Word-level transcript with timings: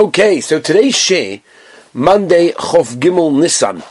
Okay, 0.00 0.40
so 0.40 0.58
today's 0.58 0.96
share, 0.96 1.42
Monday 1.92 2.52
Chof 2.52 2.96
Gimel 2.98 3.32
Nissan, 3.32 3.84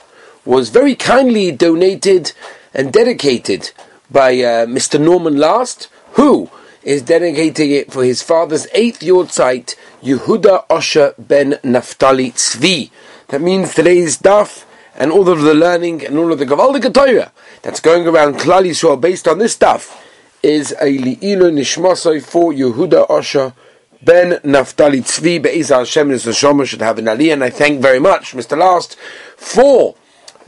was 0.43 0.70
very 0.70 0.96
kindly 0.96 1.51
donated 1.51 2.32
and 2.74 2.91
dedicated 2.91 3.70
by 4.09 4.31
uh, 4.31 4.65
Mr. 4.65 4.99
Norman 4.99 5.37
Last, 5.37 5.87
who 6.13 6.49
is 6.81 7.03
dedicating 7.03 7.69
it 7.69 7.93
for 7.93 8.03
his 8.03 8.23
father's 8.23 8.65
eighth 8.73 9.03
site, 9.31 9.75
Yehuda 10.01 10.65
Osher 10.69 11.13
ben 11.19 11.60
Naftali 11.63 12.33
Tzvi. 12.33 12.89
That 13.28 13.41
means 13.41 13.76
today's 13.76 14.17
daf 14.17 14.65
and 14.96 15.12
all 15.12 15.29
of 15.29 15.41
the 15.41 15.53
learning 15.53 16.03
and 16.03 16.17
all 16.17 16.34
of 16.34 16.39
the 16.39 16.45
Gavaldik 16.48 16.91
Torah 16.91 17.31
that's 17.62 17.80
going 17.80 18.07
around 18.07 18.38
Klal 18.39 18.66
Yisrael 18.66 18.99
based 18.99 19.27
on 19.27 19.38
this 19.38 19.53
stuff 19.53 20.03
is 20.41 20.71
a 20.81 20.85
Li'ilu 20.85 21.53
Nishmasai 21.53 22.23
for 22.23 22.52
Yehuda 22.52 23.07
Osher 23.09 23.53
Ben 24.02 24.40
Naftali 24.45 25.02
Tzvi 25.02 25.41
Be'ezah 25.41 25.80
Hashem 25.80 26.09
Nishma 26.09 26.66
should 26.66 26.81
have 26.81 26.99
an 26.99 27.05
aliyah 27.05 27.34
and 27.34 27.44
I 27.44 27.49
thank 27.49 27.81
very 27.81 27.99
much 27.99 28.34
Mr. 28.34 28.57
Last 28.57 28.95
for 29.35 29.95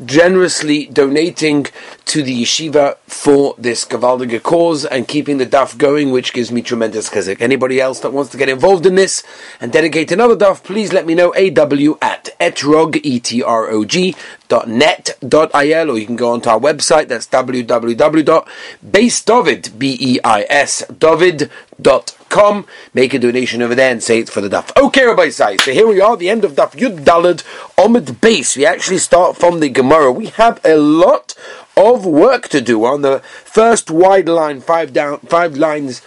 generously 0.05 0.85
donating 0.85 1.67
to 2.11 2.21
the 2.21 2.43
yeshiva 2.43 2.97
for 3.07 3.55
this 3.57 3.85
Gavaldige 3.85 4.43
cause 4.43 4.83
and 4.83 5.07
keeping 5.07 5.37
the 5.37 5.45
daf 5.45 5.77
going, 5.77 6.11
which 6.11 6.33
gives 6.33 6.51
me 6.51 6.61
tremendous 6.61 7.09
chizuk. 7.09 7.39
Anybody 7.39 7.79
else 7.79 8.01
that 8.01 8.11
wants 8.11 8.31
to 8.31 8.37
get 8.37 8.49
involved 8.49 8.85
in 8.85 8.95
this 8.95 9.23
and 9.61 9.71
dedicate 9.71 10.11
another 10.11 10.35
daf, 10.35 10.61
please 10.61 10.91
let 10.91 11.05
me 11.05 11.15
know. 11.15 11.29
AW 11.29 11.97
at 12.01 12.37
etrog, 12.37 12.99
E-T-R-O-G, 13.01 14.13
dot 14.49 14.67
net, 14.67 15.17
dot 15.25 15.55
il, 15.55 15.89
or 15.89 15.97
you 15.97 16.05
can 16.05 16.17
go 16.17 16.33
onto 16.33 16.49
our 16.49 16.59
website, 16.59 17.07
that's 17.07 17.27
www.beisdovid, 17.27 19.79
B-E-I-S, 19.79 20.83
David, 20.99 21.49
dot 21.81 22.17
com. 22.27 22.65
Make 22.93 23.13
a 23.13 23.19
donation 23.19 23.61
over 23.61 23.73
there 23.73 23.91
and 23.91 24.03
say 24.03 24.19
it's 24.19 24.31
for 24.31 24.41
the 24.41 24.49
daf. 24.49 24.75
Okay, 24.75 25.05
Rabbi 25.05 25.29
Sai. 25.29 25.55
So 25.57 25.71
here 25.71 25.87
we 25.87 26.01
are, 26.01 26.17
the 26.17 26.29
end 26.29 26.43
of 26.43 26.55
daf 26.55 26.73
Yud 26.73 27.05
Dalad 27.05 27.43
Omid 27.77 28.19
base. 28.19 28.57
We 28.57 28.65
actually 28.65 28.97
start 28.97 29.37
from 29.37 29.61
the 29.61 29.69
Gemara. 29.69 30.11
We 30.11 30.25
have 30.27 30.59
a 30.65 30.75
lot 30.75 31.35
of 31.77 32.05
work 32.05 32.47
to 32.49 32.61
do 32.61 32.83
on 32.85 33.01
the 33.01 33.19
first 33.19 33.89
wide 33.89 34.27
line, 34.27 34.61
five 34.61 34.93
down, 34.93 35.19
five 35.19 35.57
lines 35.57 36.01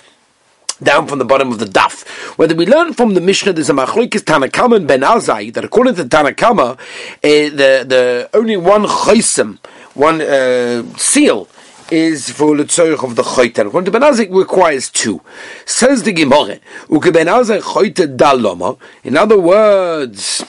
down 0.82 1.06
from 1.06 1.18
the 1.18 1.24
bottom 1.24 1.52
of 1.52 1.58
the 1.58 1.64
daf. 1.64 2.06
Whether 2.36 2.54
we 2.54 2.66
learn 2.66 2.92
from 2.94 3.14
the 3.14 3.20
Mishnah, 3.20 3.52
there's 3.52 3.70
a 3.70 3.72
machlokes 3.72 4.20
Tanakama 4.20 4.76
and 4.76 4.88
Ben 4.88 5.00
Azai 5.00 5.52
that 5.54 5.64
according 5.64 5.94
to 5.96 6.04
Tanakama, 6.04 6.72
uh, 6.72 6.76
the 7.22 7.84
the 7.86 8.30
only 8.34 8.56
one 8.56 8.84
chaysim, 8.84 9.58
one 9.94 10.20
uh, 10.20 10.82
seal 10.96 11.48
is 11.90 12.30
for 12.30 12.56
the 12.56 12.64
tzorich 12.64 13.04
of 13.04 13.14
the 13.14 13.22
choyter. 13.22 13.66
According 13.66 13.86
to 13.86 13.90
Ben 13.90 14.02
Azai, 14.02 14.34
requires 14.34 14.90
two. 14.90 15.20
Says 15.64 16.02
the 16.02 16.12
Gemara, 16.12 16.58
uke 16.90 17.12
Ben 17.12 17.26
Azai 17.26 17.60
choyter 17.60 18.16
daloma. 18.16 18.78
In 19.04 19.16
other 19.16 19.38
words, 19.38 20.44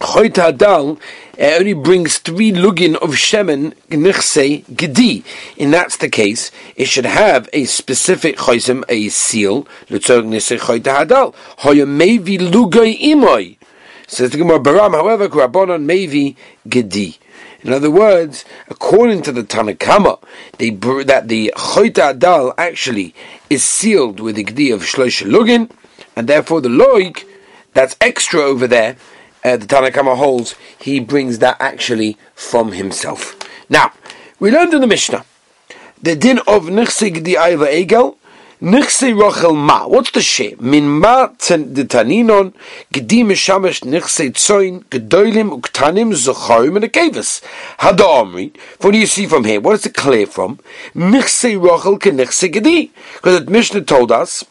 choyter 0.00 0.56
dal 0.56 0.98
uh, 1.38 1.56
only 1.58 1.74
brings 1.74 2.18
three 2.18 2.52
lugin 2.52 2.96
of 2.96 3.10
shemen 3.10 3.74
nichse 3.88 4.64
gedi. 4.76 5.24
In 5.56 5.70
that's 5.70 5.96
the 5.96 6.08
case, 6.08 6.50
it 6.76 6.86
should 6.86 7.06
have 7.06 7.48
a 7.52 7.64
specific 7.64 8.36
chosim, 8.36 8.84
a 8.88 9.08
seal, 9.08 9.66
l'tzorich 9.90 10.24
nichse 10.24 10.58
choyter 10.58 11.06
hadal. 11.06 11.34
Hoya 11.58 11.86
mevi 11.86 12.38
lugay 12.38 12.98
imoy. 13.00 13.56
Says 14.06 14.30
the 14.30 14.38
Gemara 14.38 14.60
Baram, 14.60 14.92
however, 14.92 15.28
Kurabonon 15.28 15.84
mevi 15.86 16.36
gedi. 16.68 17.18
In 17.64 17.72
other 17.72 17.90
words, 17.90 18.44
according 18.68 19.22
to 19.22 19.32
the 19.32 19.42
Tanakama, 19.42 20.22
they, 20.58 20.68
that 20.68 21.28
the 21.28 21.50
Choyta 21.56 22.12
Adal 22.12 22.52
actually 22.58 23.14
is 23.48 23.64
sealed 23.64 24.20
with 24.20 24.36
the 24.36 24.44
Gdi 24.44 24.72
of 24.74 24.82
Shlosh 24.82 25.26
Lugin, 25.26 25.70
and 26.14 26.28
therefore 26.28 26.60
the 26.60 26.68
Loik, 26.68 27.24
that's 27.72 27.96
extra 28.02 28.42
over 28.42 28.66
there, 28.66 28.96
uh, 29.44 29.56
the 29.56 29.66
Tanakama 29.66 30.16
holds, 30.16 30.54
he 30.78 31.00
brings 31.00 31.38
that 31.38 31.56
actually 31.60 32.16
from 32.34 32.72
himself. 32.72 33.36
Now, 33.68 33.92
we 34.40 34.50
learned 34.50 34.74
in 34.74 34.80
the 34.80 34.86
Mishnah, 34.86 35.24
the 36.02 36.16
din 36.16 36.38
of 36.40 36.64
Nichsig 36.64 37.22
di 37.24 37.34
Aiva 37.34 37.66
Egel, 37.66 38.16
Nichse 38.62 39.12
rochel 39.12 39.54
ma. 39.54 39.86
What's 39.86 40.10
the 40.12 40.22
shame? 40.22 40.56
Min 40.58 40.88
ma 40.88 41.26
de 41.26 41.84
taninon, 41.84 42.54
gedi 42.90 43.22
mishamesh 43.22 43.82
nichse 43.82 44.30
tzoin, 44.32 44.84
gedoilim 44.84 45.60
uktanim 45.60 46.14
zocharim 46.14 46.76
and 46.76 46.84
a 46.84 46.88
kevis. 46.88 47.42
Hada 47.80 48.22
omri. 48.22 48.54
What 48.80 48.92
do 48.92 48.98
you 48.98 49.06
see 49.06 49.26
from 49.26 49.44
here? 49.44 49.60
What 49.60 49.74
is 49.74 49.84
it 49.84 49.94
clear 49.94 50.26
from? 50.26 50.60
Nichse 50.94 51.60
rochel 51.60 51.98
ke 51.98 52.10
nichse 52.14 52.50
gedi. 52.50 52.90
Because 53.16 53.44
the 53.44 53.50
Mishnah 53.50 53.82
told 53.82 54.10
us 54.10 54.44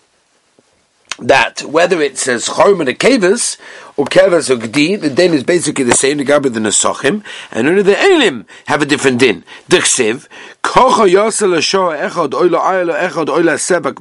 that 1.19 1.61
whether 1.63 2.01
it 2.01 2.17
says 2.17 2.47
chorim 2.47 2.79
and 2.79 2.89
a 2.89 2.93
kevis, 2.93 3.57
or 3.95 4.05
kevas 4.05 4.49
or 4.49 4.55
gdi, 4.55 4.99
the 4.99 5.09
din 5.09 5.33
is 5.33 5.43
basically 5.43 5.83
the 5.83 5.93
same. 5.93 6.17
The 6.17 6.25
gabi 6.25 6.53
the 6.53 6.59
nesachim, 6.59 7.23
and 7.51 7.67
only 7.67 7.83
the 7.83 7.99
elim 7.99 8.45
have 8.65 8.81
a 8.81 8.85
different 8.85 9.19
din. 9.19 9.43
Dichsiv 9.69 10.27
kocha 10.63 11.07
echad 11.07 12.31
oila 12.31 13.09
echad 13.09 13.27
oila 13.27 13.57
sebak. 13.57 13.99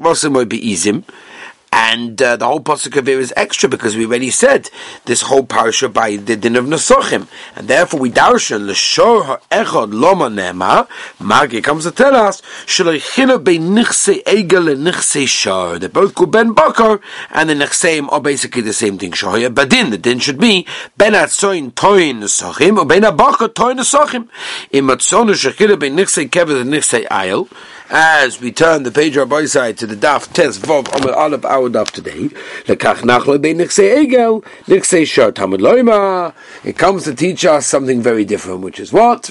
And 1.74 2.20
uh, 2.20 2.36
the 2.36 2.46
whole 2.46 2.60
pasuk 2.60 2.98
of 2.98 3.06
here 3.06 3.18
is 3.18 3.32
extra 3.34 3.66
because 3.66 3.96
we 3.96 4.04
already 4.04 4.28
said 4.28 4.68
this 5.06 5.22
whole 5.22 5.42
parasha 5.44 5.88
by 5.88 6.16
the 6.16 6.36
din 6.36 6.56
of 6.56 6.66
Nesachim, 6.66 7.26
and 7.56 7.66
therefore 7.66 7.98
we 7.98 8.10
darshan 8.10 8.66
l'shor 8.66 9.40
echad 9.50 9.94
loma 9.94 10.28
nema. 10.28 10.86
Magi 11.18 11.62
comes 11.62 11.84
to 11.84 11.90
tell 11.90 12.14
us 12.14 12.42
shleichina 12.66 13.42
be 13.42 13.58
nichse 13.58 14.22
egel 14.24 14.70
and 14.70 14.86
nichse 14.86 15.26
shor. 15.26 15.78
They 15.78 15.86
both 15.88 16.14
called 16.14 16.32
ben 16.32 16.52
bakar, 16.52 17.00
and 17.30 17.48
the 17.48 17.54
nichseim 17.54 18.12
are 18.12 18.20
basically 18.20 18.60
the 18.60 18.74
same 18.74 18.98
thing. 18.98 19.12
Shoya 19.12 19.48
badin. 19.48 19.90
The 19.90 19.98
din 19.98 20.18
should 20.18 20.38
be 20.38 20.66
ben 20.98 21.14
atzoin 21.14 21.74
toin 21.74 22.20
Nesachim 22.20 22.76
or 22.76 22.84
ben 22.84 23.00
abakar 23.02 23.54
toin 23.54 23.78
Nesachim. 23.78 24.28
In 24.72 24.84
matzonu 24.84 25.32
shechina 25.32 25.80
be 25.80 25.88
nichse 25.88 26.28
kevet 26.28 26.60
and 26.60 26.70
nichse 26.70 27.06
ayel 27.08 27.48
as 27.92 28.40
we 28.40 28.50
turn 28.50 28.84
the 28.84 28.90
page 28.90 29.18
on 29.18 29.30
our 29.30 29.46
side 29.46 29.76
to 29.76 29.86
the 29.86 29.94
daf 29.94 30.32
tes 30.32 30.58
vov 30.58 30.92
on 30.94 31.12
all 31.12 31.34
of 31.34 31.44
our 31.44 31.68
daf 31.68 31.90
today, 31.90 32.30
lekach 32.64 33.02
nachle 33.02 33.40
be 33.40 33.52
nichse 33.52 33.84
egel 33.84 34.42
nichse 34.64 35.06
shor 35.06 35.30
tamud 35.30 35.58
loima. 35.60 36.34
It 36.64 36.78
comes 36.78 37.04
to 37.04 37.14
teach 37.14 37.44
us 37.44 37.66
something 37.66 38.00
very 38.00 38.24
different, 38.24 38.62
which 38.62 38.80
is 38.80 38.94
what. 38.94 39.30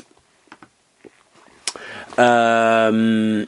Um, 2.20 3.48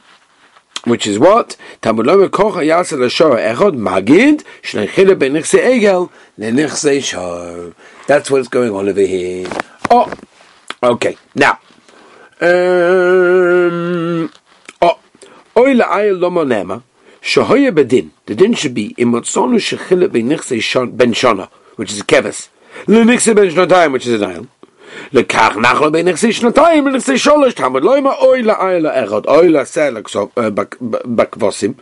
which 0.82 1.06
is 1.06 1.20
what? 1.20 1.56
Tamud 1.80 2.06
loima 2.06 2.28
koch 2.28 2.54
yasel 2.56 2.98
l'shor 2.98 3.36
echod 3.36 3.76
magid 3.76 4.42
shnechile 4.62 5.16
be 5.16 5.28
nichse 5.28 5.60
egel 5.60 6.10
lenichse 6.36 7.04
shor. 7.04 7.72
That's 8.08 8.32
what's 8.32 8.48
going 8.48 8.74
on 8.74 8.88
over 8.88 9.00
here. 9.00 9.46
Oh, 9.90 10.12
okay. 10.82 11.16
Now, 11.36 11.60
um, 12.40 14.32
Oy 14.82 14.90
la 14.90 14.90
ayel 14.90 14.90
lo 14.90 14.90
monema, 14.90 14.98
shahoye 14.98 15.12
bedin. 15.14 15.43
The 15.55 16.81
din 18.35 18.53
should 18.53 18.73
be 18.73 18.95
in 18.97 19.11
motzonu 19.11 19.59
shechile 19.59 20.07
benichse 20.07 20.97
ben 20.97 21.13
shana, 21.13 21.49
which 21.75 21.91
is 21.91 21.99
a 21.99 22.03
keves. 22.03 22.47
Lenichse 22.85 23.35
ben 23.35 23.49
shnatayim, 23.49 23.91
which 23.91 24.07
is 24.07 24.21
an 24.21 24.29
ayel. 24.29 24.47
לקח 25.13 25.55
נחל 25.61 25.89
בין 25.89 26.07
נכסי 26.07 26.33
שנתיים 26.33 26.87
לנכסי 26.87 27.17
שלוש 27.17 27.53
תמוד 27.53 27.83
לא 27.83 27.97
ima 27.97 28.13
אוי 28.19 28.41
לאיילה 28.41 29.03
אחד 29.03 29.25
אוי 29.25 29.49
לעשה 29.49 29.89
בכבוסים 31.05 31.73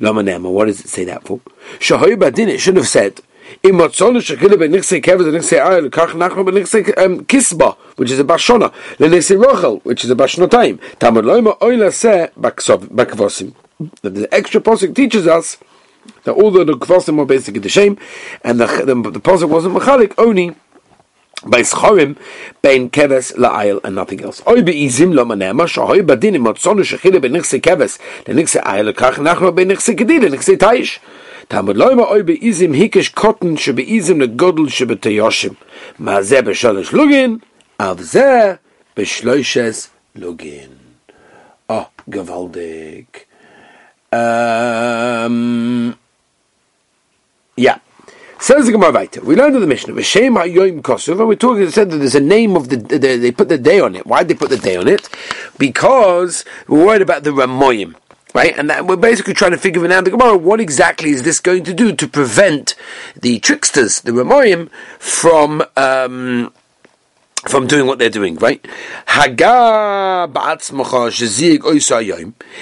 למה 0.00 0.22
נאמר 0.22 0.50
what 0.50 0.66
does 0.66 0.80
it 0.80 0.88
say 0.88 1.04
that 1.04 1.28
for 1.28 1.36
שהוי 1.80 2.16
בדין 2.16 2.48
it 2.48 2.60
should 2.60 2.76
have 2.76 2.88
said 2.88 3.20
im 3.63 3.75
matzone 3.75 4.21
shekele 4.21 4.59
ben 4.59 4.71
nixe 4.71 5.01
keve 5.01 5.23
den 5.23 5.33
nixe 5.33 5.59
ayl 5.59 5.89
kach 5.89 6.15
nach 6.15 6.35
ben 6.35 6.55
nixe 6.55 6.97
um, 6.97 7.25
kisba 7.25 7.75
which 7.95 8.11
is 8.11 8.19
a 8.19 8.23
bashona 8.23 8.71
le 8.99 9.07
nixe 9.07 9.35
rochel 9.35 9.81
which 9.83 10.03
is 10.03 10.11
a 10.11 10.15
bashnotaim. 10.15 10.79
Tamad 10.99 11.23
loima 11.23 11.57
oyla 11.59 11.91
se 11.91 12.29
baksov 12.39 12.87
bakvosim. 12.89 13.53
The 14.01 14.27
extra 14.31 14.61
posik 14.61 14.95
teaches 14.95 15.27
us 15.27 15.57
that 16.23 16.35
although 16.35 16.63
the 16.63 16.73
kvosim 16.73 17.17
were 17.17 17.25
basically 17.25 17.59
the 17.59 17.69
shame, 17.69 17.97
and 18.43 18.59
the 18.59 18.67
the, 18.67 19.11
the 19.11 19.19
posik 19.19 19.49
wasn't 19.49 19.75
machalik 19.75 20.13
only 20.17 20.55
by 21.45 21.61
schorim 21.61 22.17
bein 22.61 22.89
keves 22.89 23.33
la'ayl 23.35 23.79
and 23.83 23.95
nothing 23.95 24.21
else. 24.23 24.41
Oy 24.47 24.61
be 24.63 24.73
izim 24.85 25.13
lo 25.13 25.25
manema 25.25 25.65
shoy 25.67 26.01
badin 26.01 26.35
im 26.35 26.45
matzone 26.45 26.83
shekele 26.83 27.21
ben 27.21 27.33
nixe 27.33 27.59
keves 27.61 27.99
le 28.27 28.33
nixe 28.33 28.61
ayl 28.63 28.93
kach 28.93 29.21
nach 29.21 29.39
ben 29.53 29.67
nixe 29.67 29.95
kedil 29.95 30.29
nixe 30.31 30.57
taish. 30.57 30.99
Tamud 31.49 31.75
loyma 31.75 32.09
oy 32.11 32.23
beizim 32.23 32.75
hikish 32.75 33.13
kotten 33.13 33.57
she 33.57 33.71
beizim 33.71 34.19
le 34.19 34.27
godel 34.27 34.69
she 34.69 34.85
beteyoshim. 34.85 35.55
Ma 35.99 36.21
ze 36.21 36.41
beshalosh 36.41 36.91
lugin 36.91 37.41
av 37.79 38.01
ze 38.01 38.57
beshloishes 38.95 39.89
lugin. 40.17 40.71
Oh, 41.69 41.89
gewaldig. 42.09 43.07
Um, 44.11 45.97
yeah. 47.57 47.79
Says 48.39 48.65
the 48.65 48.71
Gemara 48.71 48.91
weiter. 48.91 49.21
We 49.21 49.35
learned 49.35 49.55
in 49.55 49.61
the 49.61 49.67
Mishnah, 49.67 49.93
V'shem 49.93 50.37
ha'yoyim 50.37 50.81
kosuv, 50.81 51.19
and 51.19 51.27
we 51.27 51.35
talked, 51.35 51.59
it 51.59 51.73
said 51.73 51.89
that 51.89 51.97
there's 51.97 52.15
a 52.15 52.19
name 52.19 52.55
of 52.55 52.69
the, 52.69 52.77
the, 52.77 52.97
they 52.97 53.31
put 53.31 53.49
the 53.49 53.57
day 53.57 53.79
on 53.79 53.95
it. 53.95 54.05
Why 54.05 54.19
did 54.19 54.27
they 54.27 54.35
put 54.35 54.49
the 54.49 54.57
day 54.57 54.75
on 54.75 54.87
it? 54.87 55.09
Because 55.57 56.45
we're 56.67 56.85
worried 56.85 57.01
about 57.01 57.23
the 57.23 57.31
Ramoyim. 57.31 57.95
Right? 58.35 58.55
And 58.59 58.69
that, 58.69 58.85
we're 58.85 58.97
basically 58.97 59.33
trying 59.33 59.51
to 59.51 59.57
figure 59.57 59.83
it 59.85 59.91
out 59.91 60.03
the 60.03 60.11
Gemara, 60.11 60.37
what 60.37 60.59
exactly 60.59 61.09
is 61.09 61.23
this 61.23 61.39
going 61.39 61.63
to 61.63 61.73
do 61.73 61.95
to 61.95 62.07
prevent 62.07 62.75
the 63.15 63.39
tricksters, 63.39 64.01
the 64.01 64.11
Ramoyim, 64.11 64.69
from 64.99 65.63
um, 65.77 66.53
from 67.47 67.67
doing 67.67 67.85
what 67.85 67.97
they're 67.99 68.09
doing, 68.09 68.35
right? 68.37 68.65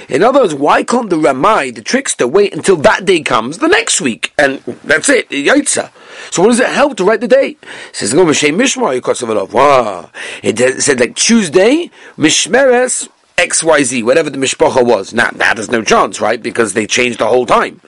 In 0.10 0.24
other 0.24 0.42
words, 0.42 0.54
why 0.54 0.84
can't 0.84 1.10
the 1.10 1.18
Ramai, 1.18 1.72
the 1.74 1.82
trickster, 1.82 2.28
wait 2.28 2.54
until 2.54 2.76
that 2.78 3.06
day 3.06 3.22
comes 3.22 3.60
the 3.60 3.70
next 3.70 4.02
week? 4.02 4.34
And 4.38 4.60
that's 4.84 5.08
it, 5.08 5.30
Yaitza. 5.30 5.90
So 6.32 6.42
what 6.42 6.50
does 6.50 6.60
it 6.60 6.68
help 6.68 6.98
to 6.98 7.06
write 7.06 7.22
the 7.22 7.30
date? 7.30 7.64
It 7.92 7.96
says, 7.96 8.14
Wow. 8.14 10.12
It 10.44 10.82
said 10.82 11.00
like 11.00 11.16
Tuesday, 11.16 11.90
Mishmeres, 12.18 13.08
XYZ, 13.44 14.04
whatever 14.04 14.30
the 14.30 14.38
mishpacha 14.38 14.86
was. 14.86 15.14
Now, 15.14 15.30
that 15.32 15.58
has 15.58 15.70
no 15.70 15.84
chance, 15.84 16.22
right? 16.22 16.42
Because 16.42 16.74
they 16.74 16.88
changed 16.88 17.20
the 17.20 17.28
whole 17.28 17.46
time. 17.46 17.82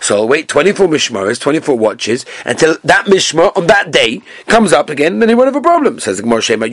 So 0.00 0.26
wait 0.26 0.48
24 0.48 0.88
mishmaras, 0.88 1.40
24 1.40 1.76
watches, 1.76 2.24
until 2.44 2.76
that 2.84 3.06
mishmar 3.06 3.56
on 3.56 3.66
that 3.66 3.90
day 3.90 4.22
comes 4.46 4.72
up 4.72 4.90
again, 4.90 5.18
then 5.18 5.28
he 5.28 5.34
won't 5.34 5.48
have 5.48 5.56
a 5.56 5.60
problem. 5.60 5.98
Says 5.98 6.20
Gemara 6.20 6.40
Shema, 6.40 6.66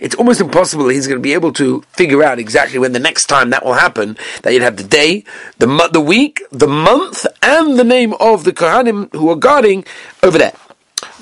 It's 0.00 0.14
almost 0.14 0.40
impossible 0.40 0.88
he's 0.88 1.06
going 1.06 1.18
to 1.18 1.22
be 1.22 1.32
able 1.32 1.52
to 1.54 1.80
figure 1.92 2.22
out 2.22 2.38
exactly 2.38 2.78
when 2.78 2.92
the 2.92 2.98
next 2.98 3.26
time 3.26 3.50
that 3.50 3.64
will 3.64 3.74
happen, 3.74 4.16
that 4.42 4.52
you'd 4.52 4.62
have 4.62 4.76
the 4.76 4.84
day, 4.84 5.24
the, 5.58 5.88
the 5.92 6.00
week, 6.00 6.42
the 6.50 6.68
month, 6.68 7.26
and 7.42 7.78
the 7.78 7.84
name 7.84 8.14
of 8.20 8.44
the 8.44 8.52
Kohanim 8.52 9.12
who 9.12 9.30
are 9.30 9.36
guarding 9.36 9.84
over 10.22 10.38
there. 10.38 10.52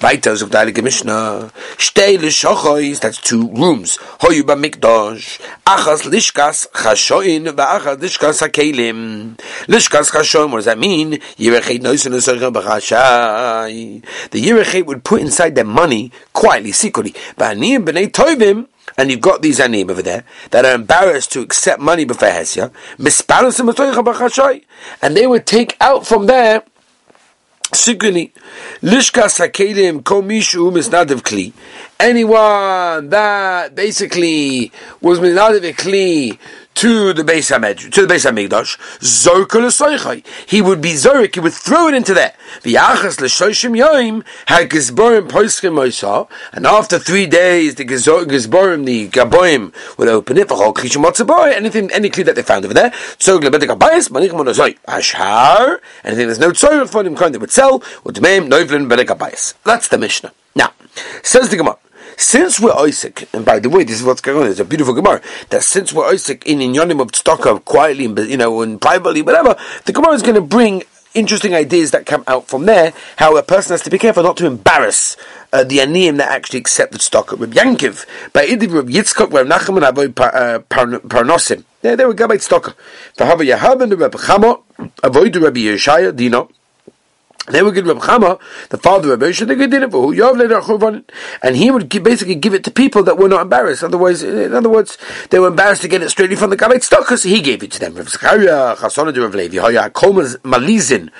Weiter 0.00 0.37
sagt 0.37 0.55
der 0.55 0.61
Heilige 0.61 0.83
Mishnah, 0.83 1.50
Steile 1.77 2.31
Shochois, 2.31 3.00
that's 3.00 3.21
two 3.21 3.49
rooms, 3.53 3.99
Hoyu 4.21 4.45
ba 4.45 4.55
Mikdosh, 4.55 5.41
Achas 5.65 6.03
Lishkas 6.05 6.69
Chashoin, 6.73 7.47
Achas 7.53 7.97
Lishkas 7.97 8.43
HaKelim. 8.43 9.37
Lishkas 9.67 10.11
Chashoin, 10.11 10.50
what 10.50 10.59
does 10.59 10.65
that 10.67 10.79
mean? 10.79 11.12
Yirechait 11.37 11.81
Noisun 11.81 12.15
Esorcha 12.15 12.53
B'Chashai. 12.53 14.05
The 14.31 14.43
Yirechait 14.45 14.87
would 14.87 15.05
put 15.05 15.21
inside 15.21 15.55
their 15.55 15.65
money, 15.65 16.12
quietly, 16.33 16.73
secretly, 16.73 17.12
Ba'aniyim 17.37 17.85
B'nei 17.85 18.11
Toivim, 18.11 18.67
and 18.97 19.11
you've 19.11 19.21
got 19.21 19.43
these 19.43 19.61
anim 19.61 19.91
over 19.91 20.03
there 20.03 20.25
that 20.50 20.65
are 20.65 20.75
embarrassed 20.75 21.33
to 21.33 21.41
accept 21.41 21.81
money 21.81 22.05
before 22.05 22.29
Hesia, 22.29 22.73
and 25.03 25.17
they 25.17 25.27
would 25.27 25.47
take 25.47 25.77
out 25.81 26.06
from 26.06 26.27
there 26.27 26.62
secretly, 27.73 28.32
Lishka 28.82 29.25
Sakelim 29.25 30.03
Komishu 30.03 30.73
Misnadev 30.73 31.23
Kli. 31.23 31.53
Anyone 32.00 33.09
that 33.11 33.75
basically 33.75 34.73
was 35.00 35.19
Misnadev 35.20 35.75
Kli 35.75 36.38
to 36.79 37.13
the 37.13 37.25
base 37.25 37.49
Hamid, 37.49 37.93
to 37.93 38.03
the 38.03 38.07
base 38.07 38.25
Hamikdash, 38.25 38.79
Zorkel 39.01 39.67
Soichai. 39.67 40.25
He 40.49 40.63
would 40.63 40.81
be 40.81 40.93
Zorik, 40.93 41.35
he 41.35 41.41
would 41.41 41.53
throw 41.53 41.89
it 41.89 41.95
into 41.95 42.15
there. 42.15 42.35
V'yachas 42.63 43.21
l'shoshim 43.21 43.77
yoim, 43.77 44.25
ha-gizborim 44.47 45.29
poischim 45.29 45.75
moisa, 45.75 46.29
and 46.53 46.67
after 46.67 47.01
three 47.01 47.27
days, 47.27 47.75
the 47.75 47.85
gizborim, 47.85 48.87
the 48.87 49.09
gaboim, 49.09 49.75
would 49.99 50.07
open 50.07 50.39
it, 50.39 50.47
for 50.47 50.57
v'chol 50.57 50.75
klishim 50.75 51.05
motzaboy, 51.05 51.53
anything, 51.53 51.91
any 51.91 52.11
kli 52.11 52.25
that 52.25 52.37
they 52.37 52.43
found 52.43 52.65
over 52.65 52.75
there, 52.75 52.91
tzog 52.91 53.41
lebedik 53.41 53.77
abayis, 53.77 54.09
manichem 54.09 54.35
monozoi, 54.35 54.79
ashar, 54.87 55.81
anything 56.05 56.27
there's 56.27 56.39
no 56.39 56.53
tzog 56.53 56.89
for 56.89 57.05
him, 57.05 57.17
kind 57.17 57.35
they 57.35 57.39
would 57.39 57.51
sell, 57.51 57.83
would 58.05 58.23
meim, 58.23 58.49
noivlin, 58.49 58.89
bedek 58.89 59.07
abayis. 59.07 59.55
That's 59.65 59.89
the 59.89 59.99
Mishnah. 59.99 60.33
Now, 60.55 60.73
says 61.23 61.49
the 61.51 61.57
Gemara, 61.57 61.79
since 62.19 62.61
we're 62.61 62.73
Isaac, 62.73 63.29
and 63.32 63.44
by 63.44 63.59
the 63.61 63.70
way, 63.70 63.85
this 63.85 64.00
is 64.00 64.05
what's 64.05 64.20
going 64.20 64.43
on. 64.43 64.50
It's 64.50 64.61
a 64.61 64.65
beautiful 64.65 64.93
Gemara 64.93 65.23
that 65.50 65.62
since 65.62 65.93
we're 65.93 66.05
Isaac 66.06 66.44
in 66.47 66.59
Inyanim 66.59 67.00
of 67.00 67.12
Tzedakah, 67.12 67.65
quietly, 67.65 68.05
you 68.29 68.37
know, 68.37 68.61
and 68.61 68.81
privately, 68.81 69.23
whatever, 69.23 69.56
the 69.87 69.93
Gemara 69.93 70.12
is 70.15 70.23
going 70.23 70.35
to 70.35 70.41
bring 70.41 70.82
interesting 71.15 71.55
ideas 71.55 71.91
that 71.93 72.06
come 72.06 72.25
out 72.26 72.49
from 72.49 72.67
there. 72.67 72.93
How 73.17 73.37
a 73.37 73.43
person 73.43 73.73
has 73.73 73.82
to 73.82 73.91
be 73.91 73.99
careful 73.99 74.23
not 74.23 74.37
to 74.38 74.47
embarrass 74.47 75.17
uh, 75.53 75.65
the 75.65 75.79
aniyim 75.79 76.19
that 76.19 76.31
actually 76.31 76.59
accept 76.59 76.93
the 76.93 76.99
stock. 76.99 77.32
Reb 77.32 77.53
Yankiv, 77.53 78.05
by 78.32 78.47
Idiv 78.47 78.75
Reb 78.75 78.88
Yitzchok, 78.88 79.32
Reb 79.32 79.47
Nachman, 79.47 79.88
Avoy 79.88 80.09
Parnosim. 80.09 81.64
There, 81.82 81.97
there 81.97 82.09
we 82.09 82.14
go 82.14 82.26
by 82.26 82.38
stock. 82.38 82.76
V'hava 83.17 83.49
Yahav 83.49 83.81
and 83.81 83.99
Reb 83.99 84.12
Chama, 84.12 84.62
Avoid 85.03 85.37
Reb 85.37 85.55
Yeshaya, 85.55 86.14
Dino. 86.14 86.50
They 87.50 87.62
would 87.62 87.75
give 87.75 87.87
Reb 87.87 87.99
Chama, 87.99 88.39
the 88.69 88.79
father 88.79 89.12
of 89.12 89.21
Moshe, 89.21 91.05
and 91.43 91.56
he 91.56 91.71
would 91.71 91.89
basically 92.03 92.35
give 92.35 92.55
it 92.55 92.65
to 92.65 92.71
people 92.71 93.03
that 93.05 93.17
were 93.19 93.29
not 93.29 93.43
embarrassed. 93.43 93.83
Otherwise, 93.83 94.23
in 94.23 94.53
other 94.55 94.69
words, 94.69 94.99
they 95.31 95.39
were 95.39 95.49
embarrassed 95.49 95.83
to 95.83 95.89
get 95.89 96.03
it 96.03 96.11
straight 96.11 96.37
from 96.39 96.50
the 96.50 96.56
Gabbai 96.56 96.75
Tzedakah, 96.75 97.19
so 97.19 97.29
he 97.29 97.41
gave 97.41 97.62
it 97.62 97.71
to 97.73 97.81
them. 97.81 97.95
Levi, 97.95 98.09
Komas 99.89 100.37
Malizin, 100.39 101.11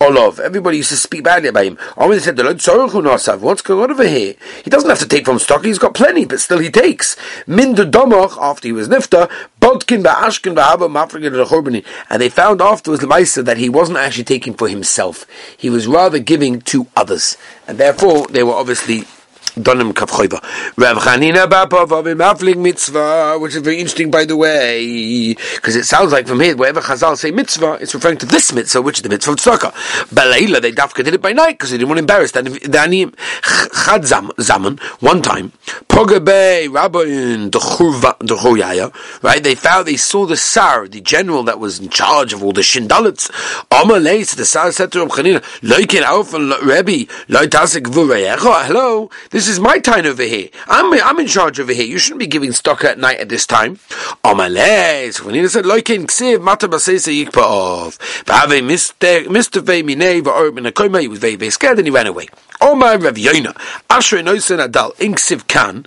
Olov. 0.00 0.38
Everybody 0.38 0.78
used 0.78 0.90
to 0.90 0.96
speak 0.96 1.24
badly 1.24 1.48
about 1.48 1.64
him. 1.64 1.78
They 1.98 2.18
said, 2.18 2.36
the 2.36 2.44
Lord 2.44 2.58
Nasav, 2.58 3.40
what's 3.40 3.62
going 3.62 3.82
on 3.82 3.90
over 3.90 4.06
here? 4.06 4.34
He 4.64 4.70
doesn't 4.70 4.88
have 4.88 4.98
to 4.98 5.08
take 5.08 5.24
from 5.24 5.38
stock, 5.38 5.64
he's 5.64 5.78
got 5.78 5.94
plenty, 5.94 6.24
but 6.24 6.40
still 6.40 6.58
he 6.58 6.70
takes. 6.70 7.16
Min 7.46 7.74
Domoch, 7.74 8.36
after 8.40 8.68
he 8.68 8.72
was 8.72 8.88
Nifta, 8.88 9.30
And 9.62 9.82
they 12.22 12.28
found 12.28 12.62
afterwards 12.62 13.00
the 13.00 13.06
Maisa 13.06 13.44
that 13.44 13.58
he 13.58 13.68
wasn't 13.68 13.98
actually 13.98 14.24
taking 14.24 14.54
for 14.54 14.68
himself. 14.68 15.26
He 15.56 15.70
was 15.70 15.86
rather 15.86 16.18
giving 16.18 16.60
to 16.62 16.88
others. 16.96 17.36
And 17.66 17.78
therefore, 17.78 18.26
they 18.28 18.42
were 18.42 18.54
obviously 18.54 19.04
Donim 19.62 19.92
Kavchoiva. 19.92 20.40
Rav 20.76 20.98
Chanina 20.98 21.48
Baba 21.48 21.86
Mafling 22.14 22.58
Mitzvah, 22.58 23.38
which 23.38 23.54
is 23.54 23.62
very 23.62 23.78
interesting, 23.78 24.10
by 24.10 24.24
the 24.24 24.36
way, 24.36 25.34
because 25.34 25.76
it 25.76 25.84
sounds 25.84 26.12
like 26.12 26.26
from 26.26 26.40
here, 26.40 26.56
wherever 26.56 26.80
Chazal 26.80 27.16
say 27.16 27.30
Mitzvah, 27.30 27.78
it's 27.80 27.94
referring 27.94 28.18
to 28.18 28.26
this 28.26 28.52
Mitzvah, 28.52 28.82
which 28.82 28.98
is 28.98 29.02
the 29.02 29.08
Mitzvah 29.08 29.32
of 29.32 29.38
Tzedakah. 29.38 29.72
Balayla, 30.14 30.60
they 30.60 30.72
dafka 30.72 31.04
did 31.04 31.14
it 31.14 31.22
by 31.22 31.32
night 31.32 31.52
because 31.52 31.70
they 31.70 31.78
didn't 31.78 31.88
want 31.88 31.98
to 31.98 32.02
embarrass 32.02 32.32
the 32.32 32.42
Aniyim. 32.42 33.14
Chad 33.84 34.06
Zaman, 34.06 34.78
one 35.00 35.22
time, 35.22 35.52
Pogabe 35.88 36.72
Rabbi 36.72 37.04
Dechuyaya, 37.50 39.22
right? 39.22 39.42
They 39.42 39.54
found, 39.54 39.86
they 39.86 39.96
saw 39.96 40.26
the 40.26 40.36
Sar, 40.36 40.86
the 40.88 41.00
general 41.00 41.42
that 41.44 41.58
was 41.58 41.80
in 41.80 41.88
charge 41.88 42.32
of 42.32 42.42
all 42.44 42.52
the 42.52 42.60
Shindalits. 42.60 43.30
Amalei, 43.70 44.24
the 44.34 44.44
Sar 44.44 44.70
said 44.72 44.92
to 44.92 45.00
Rav 45.00 45.08
Chanina, 45.08 45.40
Loikin 45.60 46.02
Aufan 46.02 46.60
Rebbe, 46.62 47.10
Loitasik 47.28 47.84
Vureyecha, 47.84 48.66
hello, 48.66 49.10
this 49.30 49.48
is 49.48 49.49
my 49.58 49.78
time 49.78 50.06
over 50.06 50.22
here. 50.22 50.48
I'm, 50.66 50.92
I'm 51.02 51.18
in 51.18 51.26
charge 51.26 51.58
over 51.58 51.72
here. 51.72 51.86
You 51.86 51.98
shouldn't 51.98 52.20
be 52.20 52.26
giving 52.26 52.52
stock 52.52 52.84
at 52.84 52.98
night 52.98 53.18
at 53.18 53.28
this 53.28 53.46
time. 53.46 53.78
Oh, 54.22 54.34
Amalei, 54.34 55.12
so 55.12 55.24
when 55.24 55.34
he 55.34 55.48
said, 55.48 55.64
Loikin 55.64 56.06
Ksiv, 56.06 56.42
Mata 56.42 56.68
Basesa 56.68 57.10
Yikpa'ov, 57.10 57.98
V'ave 58.24 59.26
Mr. 59.26 59.62
Vei 59.62 59.82
Minei, 59.82 60.20
V'or 60.22 60.50
Minakoima, 60.50 61.00
he 61.00 61.08
was 61.08 61.18
very, 61.18 61.36
very 61.36 61.50
scared 61.50 61.78
and 61.78 61.86
he 61.86 61.90
ran 61.90 62.06
away. 62.06 62.28
Omar 62.62 62.98
Rav 62.98 63.14
Yoina, 63.14 63.54
Ashrei 63.88 64.22
Noisen 64.22 64.58
Adal, 64.66 64.94
Inksiv 64.96 65.48
Kan, 65.48 65.86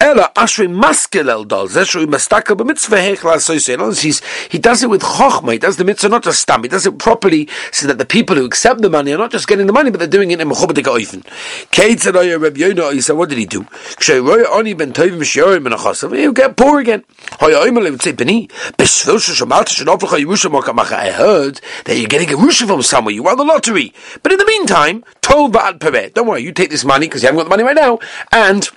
Ella 0.00 0.32
Ashrei 0.34 0.68
Maskel 0.68 1.28
El 1.28 1.44
Dal, 1.44 1.68
Zeshrei 1.68 2.06
Mastakel 2.06 2.56
B'mitzvah 2.56 3.14
Hechla 3.14 3.36
Asoyse. 3.36 4.48
He 4.50 4.58
does 4.58 4.82
it 4.82 4.90
with 4.90 5.02
Chochma, 5.02 5.52
he 5.52 5.58
does 5.58 5.76
the 5.76 5.84
mitzvah 5.84 6.08
not 6.08 6.24
just 6.24 6.40
stamp, 6.42 6.64
he 6.64 6.68
does 6.68 6.86
it 6.86 6.98
properly 6.98 7.48
so 7.70 7.86
that 7.86 7.98
the 7.98 8.04
people 8.04 8.34
who 8.34 8.44
accept 8.44 8.82
the 8.82 8.90
money 8.90 9.12
are 9.12 9.18
not 9.18 9.30
just 9.30 9.46
getting 9.46 9.66
the 9.66 9.72
money, 9.72 9.90
but 9.90 9.98
they're 9.98 10.08
doing 10.08 10.30
it 10.30 10.40
in 10.40 10.48
Mechobadik 10.48 10.84
Oifen. 10.84 11.24
Kate 11.70 12.00
said, 12.00 12.14
Rav 12.14 12.24
Yoina, 12.24 12.92
he 12.92 13.00
said, 13.00 13.16
what 13.16 13.28
did 13.28 13.38
he 13.38 13.46
do? 13.46 13.64
Kshay 13.98 14.18
Roy 14.18 14.44
Oni 14.50 14.74
Ben 14.74 14.92
Tovim 14.92 15.20
Shiorim 15.20 15.62
Ben 15.64 15.72
Achasav, 15.72 16.16
he'll 16.16 16.32
get 16.32 16.56
poor 16.56 16.80
again. 16.80 17.04
Hoya 17.40 17.58
Oimer 17.58 17.88
would 17.90 18.02
say, 18.02 18.12
Beni, 18.12 18.48
Beshvil 18.48 19.18
Shemata 19.18 19.68
Shenoflecha 19.68 20.18
Yerusha 20.24 20.50
Mokamacha, 20.50 20.94
I 20.94 21.10
heard 21.12 21.60
that 21.84 21.96
you're 21.96 22.08
getting 22.08 22.32
a 22.32 22.36
Rusha 22.36 22.66
from 22.66 22.82
somewhere, 22.82 23.14
you 23.14 23.22
won 23.22 23.36
the 23.36 23.44
lottery. 23.44 23.94
But 24.22 24.32
in 24.32 24.38
the 24.38 24.46
meantime, 24.46 25.04
Tov 25.22 25.52
Ba'ad 25.52 25.78
Peret, 26.08 26.14
don't 26.14 26.26
worry, 26.26 26.42
you 26.42 26.52
take 26.52 26.70
this 26.70 26.84
money 26.84 27.06
because 27.06 27.22
you 27.22 27.26
haven't 27.28 27.38
got 27.38 27.44
the 27.44 27.50
money 27.50 27.62
right 27.62 27.76
now, 27.76 27.98
and 28.32 28.68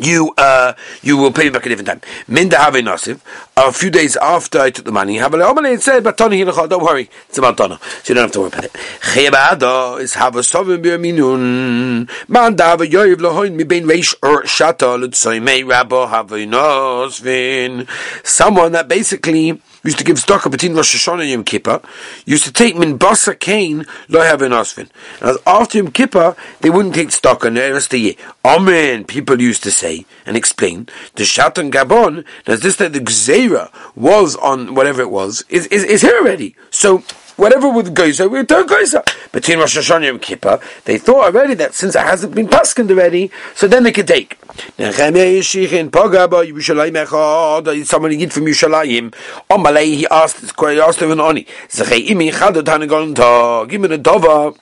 you 0.00 0.32
uh, 0.38 0.72
you 1.02 1.18
will 1.18 1.32
pay 1.32 1.44
me 1.44 1.50
back 1.50 1.66
a 1.66 1.68
different 1.68 1.88
time. 1.88 2.00
Minda 2.26 2.56
have 2.56 2.74
nasiv. 2.74 3.20
A 3.56 3.70
few 3.72 3.90
days 3.90 4.16
after 4.16 4.58
I 4.58 4.70
took 4.70 4.86
the 4.86 4.92
money, 4.92 5.16
have 5.18 5.34
a 5.34 5.78
said, 5.78 6.02
but 6.02 6.16
Tony 6.16 6.42
don't 6.42 6.82
worry, 6.82 7.10
it's 7.28 7.36
about 7.36 7.58
Tana, 7.58 7.78
so 8.02 8.12
you 8.12 8.14
don't 8.14 8.24
have 8.24 8.32
to 8.32 8.40
worry 8.40 8.48
about 8.48 8.64
it. 8.64 8.72
Chayabada 8.72 10.00
is 10.00 10.14
have 10.14 10.36
a 10.36 10.40
sovim 10.40 10.82
b'yaminun. 10.82 12.28
Man 12.28 12.56
da 12.56 12.70
have 12.70 12.80
a 12.80 12.86
yoyiv 12.86 13.16
lohoin 13.16 13.54
mi 13.54 13.64
bein 13.64 13.84
reish 13.84 14.14
or 14.22 14.44
shata 14.44 14.98
l'tsoymei 14.98 15.64
rabbo 15.64 16.08
have 16.08 16.28
nasvin. 16.28 17.86
Someone 18.24 18.72
that 18.72 18.88
basically 18.88 19.60
used 19.84 19.98
to 19.98 20.04
give 20.04 20.18
stock 20.18 20.48
between 20.50 20.74
Rosh 20.74 20.94
Hashanah 20.94 21.22
and 21.22 21.30
Yom 21.30 21.44
Kippur, 21.44 21.80
used 22.24 22.44
to 22.44 22.52
take 22.52 22.76
min 22.76 22.98
basa 22.98 23.38
kain 23.38 23.84
lo. 24.08 24.22
Now 24.22 25.36
after 25.46 25.78
Yom 25.78 25.90
Kippur, 25.90 26.36
they 26.60 26.70
wouldn't 26.70 26.94
take 26.94 27.10
stock 27.12 27.44
on 27.44 27.54
the 27.54 27.72
rest 27.72 27.86
of 27.86 27.90
the 27.90 28.00
year. 28.00 28.14
Amen. 28.44 29.04
People 29.04 29.40
used 29.40 29.62
to 29.64 29.70
say 29.70 30.06
and 30.26 30.36
explain 30.36 30.88
the 31.14 31.24
Shatan 31.24 31.70
Gabon. 31.70 32.24
Now 32.46 32.56
this 32.56 32.76
that 32.76 32.92
the 32.92 33.00
Gzeira 33.00 33.70
was 33.96 34.36
on 34.36 34.74
whatever 34.74 35.02
it 35.02 35.10
was 35.10 35.44
is, 35.48 35.66
is, 35.68 35.84
is 35.84 36.02
here 36.02 36.18
already. 36.18 36.54
So 36.70 37.02
whatever 37.36 37.68
with 37.68 37.94
Goyza, 37.94 38.30
we 38.30 38.42
don't 38.42 38.68
Goyza. 38.68 39.02
Between 39.32 39.58
Rosh 39.58 39.78
Hashanah 39.78 40.08
and 40.10 40.20
Kippur, 40.20 40.60
they 40.84 40.98
thought 40.98 41.24
already 41.26 41.54
that 41.54 41.74
since 41.74 41.94
it 41.94 42.02
hasn't 42.02 42.34
been 42.34 42.48
paskened 42.48 42.90
already, 42.90 43.30
so 43.54 43.66
then 43.66 43.82
they 43.82 43.92
could 43.92 44.06
take. 44.06 44.38
Get 44.76 44.94
from 48.32 48.46
he 48.46 50.06
asked, 50.10 50.60
he 50.60 50.80
asked 50.80 51.02
him 51.02 51.10
an 51.10 51.20
Oni. 51.20 51.46
Give 51.72 52.16
me 52.16 52.30
dova 53.98 54.56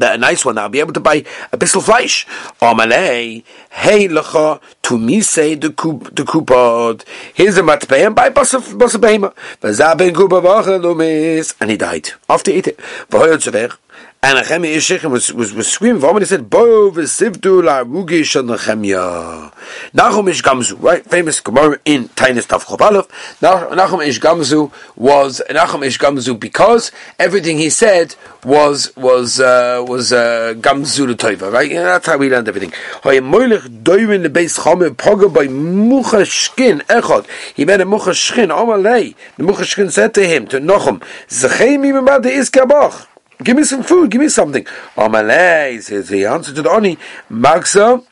that 0.00 0.14
a 0.14 0.18
nice 0.18 0.44
one, 0.44 0.58
I'll 0.58 0.68
be 0.68 0.80
able 0.80 0.92
to 0.92 1.00
buy 1.00 1.24
a 1.52 1.56
bissel 1.56 1.82
fleisch. 1.82 2.26
Amalei, 2.60 3.44
hey 3.70 4.08
lecha, 4.08 4.60
to 4.82 4.98
me 4.98 5.20
say 5.20 5.54
the 5.54 5.70
kup 5.70 6.14
the. 6.14 7.04
Here's 7.34 7.58
a 7.58 7.62
matbeh 7.62 8.06
and 8.06 8.14
buy 8.14 8.30
basa 8.30 8.60
basa 8.60 8.98
behema. 8.98 9.34
Vazaben 9.60 10.12
kupa 10.12 10.40
vacha 10.42 10.80
lumis, 10.80 11.54
and 11.60 11.70
he 11.70 11.76
died 11.76 12.10
after 12.28 12.50
eating. 12.50 12.74
Vahoyot 13.10 13.78
and 14.22 14.38
Nehemiah 14.38 14.76
Yishichem 14.76 15.10
was, 15.10 15.32
was, 15.32 15.52
was 15.52 15.70
screaming 15.70 16.00
for 16.00 16.10
him 16.10 16.16
and 16.16 16.22
he 16.22 16.26
said, 16.26 16.50
Bo 16.50 16.90
v'sivdu 16.90 17.62
la'rugi 17.62 18.24
shal 18.24 18.42
Nehemiah. 18.42 19.52
Nachum 19.94 20.28
Ish 20.28 20.42
Gamzu, 20.42 20.82
right? 20.82 21.04
Famous 21.04 21.40
Gemara 21.40 21.78
in 21.84 22.08
Tainis 22.08 22.46
Tav 22.46 22.64
Chovalov. 22.64 23.08
Nachum 23.40 24.04
Ish 24.04 24.20
Gamzu 24.20 24.72
was, 24.96 25.42
Nachum 25.50 25.86
Ish 25.86 25.98
Gamzu 25.98 26.38
because 26.40 26.90
everything 27.18 27.58
he 27.58 27.70
said 27.70 28.16
was, 28.42 28.94
was, 28.96 29.38
uh, 29.38 29.84
was, 29.86 30.12
uh, 30.12 30.54
Gamzu 30.56 31.14
Tova, 31.14 31.52
right? 31.52 31.70
Yeah, 31.70 31.84
that's 31.84 32.06
how 32.06 32.16
we 32.16 32.30
learned 32.30 32.48
everything. 32.48 32.72
Hoy 33.02 33.20
moilich 33.20 33.82
doirin 33.82 34.22
the 34.22 34.30
base 34.30 34.58
chome 34.58 34.96
poga 34.96 35.32
by 35.32 35.46
mucha 35.46 36.22
shkin 36.24 36.80
echot. 36.86 37.26
He 37.54 37.64
met 37.64 37.80
a 37.80 37.84
mucha 37.84 38.10
shkin, 38.10 38.48
omalei. 38.48 39.14
The 39.36 39.44
mucha 39.44 39.62
shkin 39.62 39.90
said 39.90 40.14
to 40.14 40.26
him, 40.26 40.46
to 40.48 40.58
Nachum, 40.58 41.00
Zechei 41.28 41.78
mi 41.78 41.90
memad 41.90 42.24
iskabach. 42.24 43.06
Give 43.42 43.56
me 43.56 43.64
some 43.64 43.82
food, 43.82 44.10
give 44.10 44.20
me 44.20 44.28
something. 44.28 44.64
Amalei 44.96 45.82
says 45.82 46.08
the 46.08 46.24
answer 46.24 46.54
to 46.54 46.62
the 46.62 46.70
Oni, 46.70 46.96
Magsa, 47.30 48.04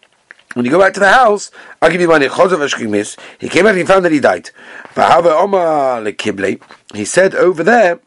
when 0.54 0.64
you 0.64 0.70
go 0.70 0.78
back 0.78 0.94
to 0.94 1.00
the 1.00 1.10
house, 1.10 1.50
I'll 1.80 1.90
give 1.90 2.00
you 2.00 2.08
money. 2.08 2.28
He 2.28 3.48
came 3.48 3.66
out, 3.66 3.74
he 3.74 3.84
found 3.84 4.04
that 4.04 4.12
he 4.12 4.20
died. 4.20 4.50
He 6.94 7.04
said 7.04 7.34
over 7.34 7.64
there, 7.64 8.00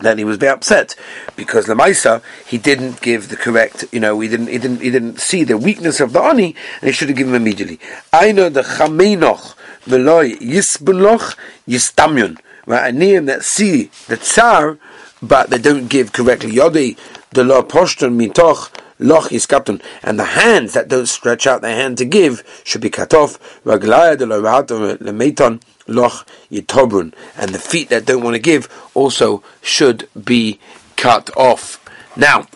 then 0.00 0.18
he 0.18 0.24
was 0.24 0.36
very 0.36 0.52
upset 0.52 0.94
because 1.34 1.66
Lamaisa 1.66 2.22
he 2.46 2.58
didn't 2.58 3.00
give 3.00 3.30
the 3.30 3.36
correct, 3.36 3.86
you 3.90 4.00
know, 4.00 4.20
he 4.20 4.28
didn't, 4.28 4.48
he 4.48 4.58
didn't, 4.58 4.80
he 4.80 4.90
didn't 4.90 5.18
see 5.18 5.44
the 5.44 5.56
weakness 5.56 6.00
of 6.00 6.12
the 6.12 6.20
ani, 6.20 6.54
and 6.80 6.88
he 6.88 6.92
should 6.92 7.08
have 7.08 7.16
given 7.16 7.34
him 7.34 7.40
immediately. 7.40 7.80
I 8.12 8.32
know 8.32 8.48
the 8.48 8.62
chameinoch 8.62 9.54
veloy 9.86 10.38
yisbuloch 10.38 11.36
yistamyun. 11.66 12.38
Right, 12.66 12.94
name 12.94 13.24
that 13.24 13.44
see 13.44 13.90
the 14.08 14.18
tsar 14.18 14.78
but 15.22 15.50
they 15.50 15.58
don't 15.58 15.88
give 15.88 16.12
correctly. 16.12 16.52
Yodi 16.52 16.96
the 17.30 17.44
law 17.44 17.62
poshton 17.62 18.16
mitoch 18.18 18.70
loch 18.98 19.32
is 19.32 19.46
captain, 19.46 19.80
and 20.02 20.18
the 20.18 20.24
hands 20.24 20.72
that 20.74 20.88
don't 20.88 21.06
stretch 21.06 21.46
out 21.46 21.62
their 21.62 21.74
hand 21.74 21.98
to 21.98 22.04
give 22.04 22.42
should 22.64 22.80
be 22.80 22.90
cut 22.90 23.14
off. 23.14 23.38
Raglaya 23.64 24.16
de 24.16 24.26
lemeton 24.26 25.62
loch 25.86 26.26
yitobrun, 26.50 27.12
and 27.36 27.50
the 27.54 27.58
feet 27.58 27.88
that 27.88 28.06
don't 28.06 28.22
want 28.22 28.34
to 28.34 28.40
give 28.40 28.68
also 28.94 29.42
should 29.62 30.08
be 30.22 30.58
cut 30.96 31.30
off. 31.36 31.84
Now. 32.16 32.46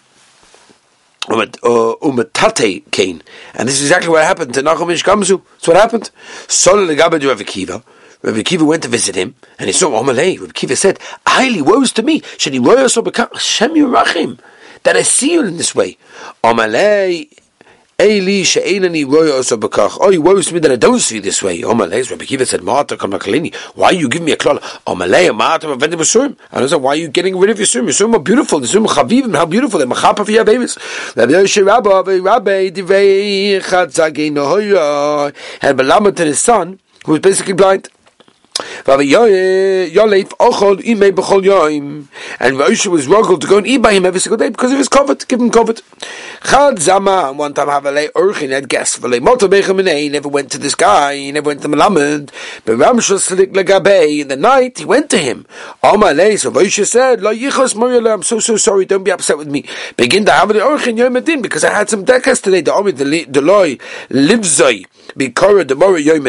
Uh, 1.29 1.95
umatate 2.03 2.91
Cain, 2.91 3.23
and 3.55 3.69
this 3.69 3.77
is 3.77 3.83
exactly 3.83 4.09
what 4.09 4.25
happened 4.25 4.53
to 4.53 4.61
Nachum 4.61 4.93
Ish 4.93 5.05
Gamzu. 5.05 5.41
That's 5.53 5.69
what 5.69 5.77
happened. 5.77 6.11
Sol 6.49 6.79
legabed 6.79 7.25
Rav 7.25 7.39
Akiva. 7.39 7.85
Rabbi 8.23 8.43
Kiva 8.43 8.65
went 8.65 8.85
to 8.85 8.89
visit 8.89 9.17
him, 9.17 9.35
and 9.59 9.67
he 9.67 9.73
saw 9.73 9.91
Omalei. 9.91 10.41
Rabbi 10.41 10.53
Kiva 10.53 10.77
said, 10.77 11.01
"Highly 11.27 11.61
woes 11.61 11.93
to 11.93 12.03
me. 12.03 12.23
Should 12.39 12.55
he 12.55 12.61
Hashem 12.61 13.75
Yerachim 13.75 14.39
that 14.85 14.97
I 14.97 15.03
see 15.03 15.33
you 15.33 15.45
in 15.45 15.57
this 15.57 15.75
way?" 15.75 15.99
Omalei. 16.45 17.29
Eli 18.01 18.43
she'enani 18.43 19.05
roya 19.05 19.35
oso 19.35 19.57
bekach. 19.61 19.99
Oh, 20.01 20.21
woes 20.21 20.47
to 20.47 20.55
me 20.55 20.61
that 20.61 20.73
I 20.73 20.77
don't 20.77 20.99
see 20.99 21.19
this 21.19 21.43
way. 21.43 21.61
Omalei, 21.61 22.09
Rabbi 22.11 22.25
Kiva 22.25 22.47
said, 22.47 22.63
"Marta 22.63 22.97
kamakalini. 22.97 23.55
Why 23.75 23.89
are 23.89 23.93
you 23.93 24.09
giving 24.09 24.25
me 24.25 24.33
a 24.33 24.37
klala? 24.37 24.61
Omalei, 24.87 25.33
Marta 25.37 25.67
mavedim 25.67 25.95
b'surim. 25.95 26.37
And 26.51 26.65
I 26.65 26.67
said, 26.67 26.81
"Why 26.81 26.93
are 26.93 26.97
you 26.97 27.09
getting 27.09 27.39
rid 27.39 27.51
of 27.51 27.59
your 27.59 27.67
surim? 27.67 27.85
Your 27.85 28.09
surim 28.09 28.15
are 28.15 28.21
beautiful. 28.21 28.61
The 28.61 28.67
surim 28.67 28.87
chavivim, 28.87 29.37
how 29.37 29.47
beautiful 29.47 29.79
they're 29.79 29.89
machapa 29.89 30.25
for 30.25 30.31
your 30.33 30.45
babies." 30.45 30.79
Rabbi 31.15 31.33
Yoshe 31.33 31.65
Rabbi, 31.65 32.19
Rabbi, 32.19 32.71
divei 32.71 33.61
chatzagei 33.61 34.33
nohoya 34.33 35.33
had 35.61 35.77
belamed 35.77 36.17
to 36.17 36.25
his 36.25 36.41
son, 36.41 36.81
who 37.05 37.13
was 37.13 37.21
basically 37.21 37.53
blind. 37.53 37.89
Eh, 38.59 39.89
and 42.41 42.57
Moshe 42.57 42.87
was 42.87 43.07
rugged 43.07 43.41
to 43.41 43.47
go 43.47 43.59
and 43.59 43.67
eat 43.67 43.79
by 43.79 43.93
him 43.93 44.05
every 44.05 44.21
single 44.21 44.37
day 44.37 44.51
because 44.51 44.73
of 44.73 44.79
his 44.79 44.89
covet, 44.89 45.27
give 45.29 45.41
him 45.41 45.51
covet. 45.51 45.81
Chad 46.45 46.79
Zama, 46.79 47.33
one 47.33 47.55
time 47.55 47.69
Havalei 47.69 48.09
Urchin 48.15 48.51
had 48.51 48.69
guests, 48.69 48.99
Valei 48.99 49.23
Moto 49.23 49.49
he 49.49 50.09
never 50.09 50.29
went 50.29 50.51
to 50.51 50.59
this 50.59 50.75
guy, 50.75 51.17
he 51.17 51.33
never 51.33 51.47
went 51.47 51.63
to 51.63 51.69
Malamed, 51.69 52.31
but 52.65 52.77
Ramshal 52.77 53.19
Salik 53.19 53.53
Lagabe, 53.53 54.21
in 54.21 54.29
the 54.29 54.37
night, 54.37 54.79
he 54.79 54.85
went 54.85 55.09
to 55.11 55.19
him. 55.19 55.47
Amalei, 55.83 56.39
so 56.39 56.51
Moshe 56.51 56.87
said, 56.87 57.25
I'm 57.25 58.23
so, 58.23 58.39
so 58.39 58.57
sorry, 58.57 58.85
don't 58.85 59.05
be 59.05 59.13
upset 59.13 59.39
with 59.39 59.49
me. 59.49 59.65
Begin 59.97 60.27
to 60.27 60.33
Havalei 60.33 60.61
Urchin 60.61 60.97
Yom 60.97 61.15
because 61.41 61.65
I 61.65 61.73
had 61.73 61.89
some 61.89 62.05
dekas 62.05 62.43
today, 62.43 62.61
the 62.61 62.73
Omid, 62.73 63.33
the 63.33 63.41
Loi, 63.41 63.77
Livzoi, 64.11 64.87
Bikora, 65.17 65.67
the 65.67 65.75
Mori 65.75 66.03
Yom 66.03 66.27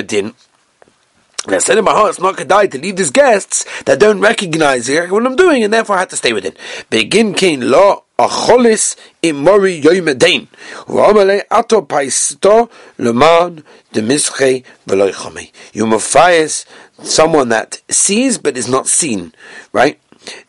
and 1.45 1.55
I 1.55 1.57
said 1.59 1.77
in 1.77 1.83
my 1.83 1.91
heart, 1.91 2.11
it's 2.11 2.19
not 2.19 2.37
kedai 2.37 2.71
to 2.71 2.77
leave 2.77 2.95
these 2.95 3.11
guests 3.11 3.65
that 3.83 3.99
don't 3.99 4.21
recognize 4.21 4.89
what 4.89 5.25
I'm 5.25 5.35
doing, 5.35 5.63
and 5.63 5.73
therefore 5.73 5.97
I 5.97 5.99
had 5.99 6.09
to 6.11 6.15
stay 6.15 6.31
with 6.31 6.45
it. 6.45 6.57
Begin 6.89 7.33
kin 7.33 7.69
lo 7.69 8.05
acholis 8.17 8.95
imori 9.21 9.81
yoimedain. 9.81 10.47
U'amale 10.87 11.43
ato 11.51 11.81
paisto 11.81 12.69
leman 12.97 13.63
demische 13.93 14.63
veloichame. 14.87 15.51
You 15.73 15.85
mafayas 15.85 16.65
someone 16.99 17.49
that 17.49 17.81
sees 17.89 18.37
but 18.37 18.55
is 18.55 18.69
not 18.69 18.87
seen, 18.87 19.33
right? 19.73 19.99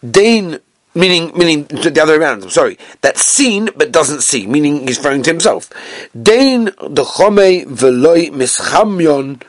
Dain 0.09 0.61
meaning 0.95 1.33
meaning 1.37 1.65
the 1.65 2.01
other 2.01 2.19
way 2.19 2.25
around. 2.25 2.45
I'm 2.45 2.51
sorry, 2.51 2.79
that's 3.01 3.23
seen 3.23 3.69
but 3.77 3.91
doesn't 3.91 4.23
see, 4.23 4.47
meaning 4.47 4.87
he's 4.87 4.99
referring 4.99 5.25
to 5.25 5.31
himself. 5.31 5.71
Dain 6.13 6.67
the 6.67 7.05
chome 7.05 7.65
veloy 7.67 8.31
mischamyon 8.31 9.43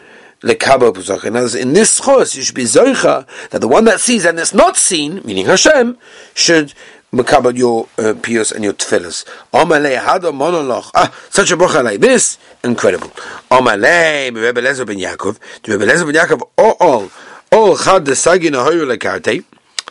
in 0.45 1.73
this 1.73 1.99
chos, 1.99 2.35
you 2.35 2.43
should 2.43 2.55
be 2.55 2.63
zoicha 2.63 3.27
that 3.49 3.61
the 3.61 3.67
one 3.67 3.85
that 3.85 3.99
sees 3.99 4.25
and 4.25 4.39
is 4.39 4.53
not 4.53 4.77
seen, 4.77 5.21
meaning 5.25 5.47
Hashem, 5.47 5.97
should 6.35 6.73
makabel 7.11 7.57
your 7.57 7.87
uh, 7.97 8.09
and 8.09 8.63
your 8.63 8.73
tefillas. 8.73 9.25
Omalei 9.51 9.97
hado 9.97 10.33
monoloch. 10.33 10.91
Ah, 10.93 11.13
such 11.29 11.51
a 11.51 11.57
bracha 11.57 11.83
like 11.83 11.99
this, 11.99 12.37
incredible. 12.63 13.07
Omalei 13.49 14.35
Rebbe 14.35 14.61
Lezer 14.61 14.85
ben 14.85 14.97
Yaakov. 14.97 15.39
The 15.63 15.77
Rebbe 15.77 15.91
Lezer 15.91 16.05
ben 16.05 16.15
Yaakov. 16.15 16.47
Oh, 16.57 16.75
all, 16.79 17.11
all 17.51 17.77
chad 17.77 18.05
the 18.05 18.11
sagin 18.11 18.51
ahoyu 18.51 18.85
lekarte. 18.85 19.43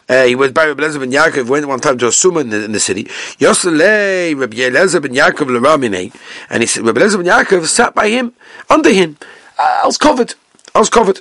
Uh, 0.06 0.24
he 0.24 0.34
was 0.34 0.52
by 0.52 0.66
Rabbi 0.66 0.82
Lezer 0.82 1.00
ben 1.00 1.10
Yaakov, 1.10 1.48
went 1.48 1.66
one 1.66 1.80
time 1.80 1.96
to 1.98 2.06
a 2.08 2.12
Summa 2.12 2.40
in 2.40 2.50
the, 2.50 2.64
in 2.64 2.72
the 2.72 2.80
city. 2.80 3.04
Yoselei 3.40 4.38
Rabbi 4.38 4.56
Lezer 4.56 5.00
ben 5.00 5.12
Yaakov 5.12 5.48
l'ramine. 5.48 6.14
And 6.50 6.62
he 6.62 6.66
said, 6.66 6.84
Rabbi 6.84 7.00
Lezer 7.00 7.16
ben 7.16 7.26
Yaakov 7.26 7.64
sat 7.64 7.94
by 7.94 8.10
him, 8.10 8.34
under 8.68 8.90
him. 8.90 9.16
Uh, 9.58 9.80
I 9.82 9.86
was 9.86 9.96
covered. 9.96 10.34
I 10.76 10.80
was 10.80 10.90
covered. 10.90 11.20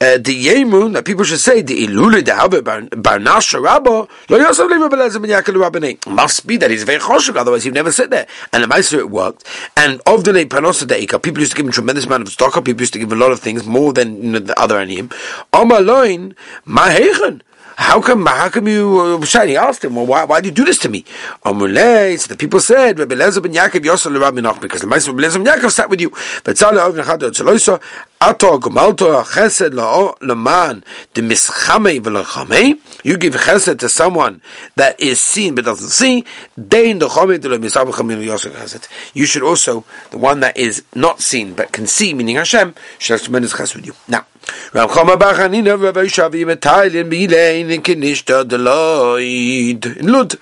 Uh, 0.00 0.18
the 0.18 0.46
Yemun 0.46 0.92
that 0.92 1.04
people 1.04 1.24
should 1.24 1.40
say 1.40 1.62
the 1.62 1.84
Ilule 1.84 2.22
de 2.22 2.32
Habe 2.32 2.62
Barnasha 2.62 3.60
Rabba 3.60 4.06
Lo 4.28 4.38
Yosef 4.38 4.70
Levi 4.70 4.86
Belezim 4.86 5.22
Ben 5.22 5.30
Yaakov 5.32 5.68
Rabbinei 5.68 6.06
must 6.06 6.46
be 6.46 6.56
that 6.58 6.70
he's 6.70 6.84
very 6.84 7.00
choshuk, 7.00 7.34
otherwise 7.34 7.64
he'd 7.64 7.74
never 7.74 7.90
sit 7.90 8.10
there. 8.10 8.28
And 8.52 8.62
the 8.62 8.68
Meister 8.68 9.00
it 9.00 9.10
worked. 9.10 9.44
And 9.76 10.00
of 10.06 10.22
the 10.22 10.32
late 10.32 10.48
Panosa 10.48 10.84
Deika, 10.86 11.20
people 11.20 11.40
used 11.40 11.52
to 11.52 11.56
give 11.56 11.64
him 11.64 11.70
a 11.70 11.72
tremendous 11.72 12.06
amount 12.06 12.22
of 12.22 12.28
stock. 12.28 12.56
up. 12.56 12.64
People 12.64 12.82
used 12.82 12.92
to 12.92 13.00
give 13.00 13.10
him 13.10 13.20
a 13.20 13.20
lot 13.20 13.32
of 13.32 13.40
things 13.40 13.66
more 13.66 13.92
than 13.92 14.22
you 14.22 14.30
know, 14.30 14.38
the 14.38 14.56
other 14.60 14.76
Aniyim. 14.76 15.08
Omaloin 15.52 16.36
Mahechen. 16.64 17.40
How 17.76 18.00
come? 18.00 18.24
How 18.26 18.48
come 18.48 18.68
you? 18.68 19.20
Uh, 19.24 19.44
he 19.44 19.56
asked 19.56 19.84
him, 19.84 19.96
"Well, 19.96 20.06
why, 20.06 20.24
why 20.24 20.40
do 20.40 20.48
you 20.48 20.54
do 20.54 20.64
this 20.64 20.78
to 20.78 20.88
me?" 20.88 21.04
Amulei. 21.44 22.18
So 22.18 22.28
the 22.28 22.36
people 22.36 22.60
said, 22.60 22.98
"Rabbi 22.98 23.16
Lezer 23.16 23.42
ben 23.42 23.52
Yaakov 23.52 23.84
Yosel 23.84 24.20
Rabbi 24.20 24.40
Nach," 24.40 24.60
because 24.60 24.80
the 24.80 24.86
Meister 24.86 25.10
Rabbi 25.12 25.26
Lezer 25.26 25.44
ben 25.44 25.52
Yaakov 25.52 25.70
sat 25.70 25.90
with 25.90 26.00
you. 26.00 26.10
Tzal 26.10 26.76
Ov 26.76 26.94
Nechad 26.94 27.18
Tzaloisa 27.18 27.80
Ato 28.20 28.58
Gomalto 28.58 29.22
Chesed 29.24 29.74
Lo 29.74 30.14
Leman 30.20 30.84
De 31.14 31.22
Mischame 31.22 32.00
V'Lechamei. 32.00 32.78
You 33.04 33.16
give 33.16 33.34
Chesed 33.34 33.80
to 33.80 33.88
someone 33.88 34.40
that 34.76 34.98
is 35.00 35.20
seen 35.20 35.56
but 35.56 35.64
doesn't 35.64 35.88
see. 35.88 36.24
Dein 36.56 37.00
Dochamei 37.00 37.40
De 37.40 37.48
Misab 37.58 37.90
Chamim 37.90 38.24
Yosel 38.24 38.52
Chesed. 38.52 38.88
You 39.14 39.26
should 39.26 39.42
also 39.42 39.84
the 40.10 40.18
one 40.18 40.40
that 40.40 40.56
is 40.56 40.84
not 40.94 41.20
seen 41.20 41.54
but 41.54 41.72
can 41.72 41.88
see, 41.88 42.14
meaning 42.14 42.36
Hashem, 42.36 42.74
should 42.98 43.14
have 43.14 43.22
tremendous 43.22 43.52
Chesed 43.52 43.74
with 43.74 43.86
you. 43.86 43.94
Now. 44.06 44.26
Rav 44.72 44.90
Chama 44.90 45.18
Bar 45.18 45.34
Chanina 45.34 45.80
Rav 45.80 45.94
Shavi 45.94 46.44
Metailin 46.44 47.10
Bilein 47.10 47.70
in 47.70 47.82
Kinishta 47.82 48.44
Deloid 48.44 49.96
in 49.96 50.12
Lud. 50.12 50.34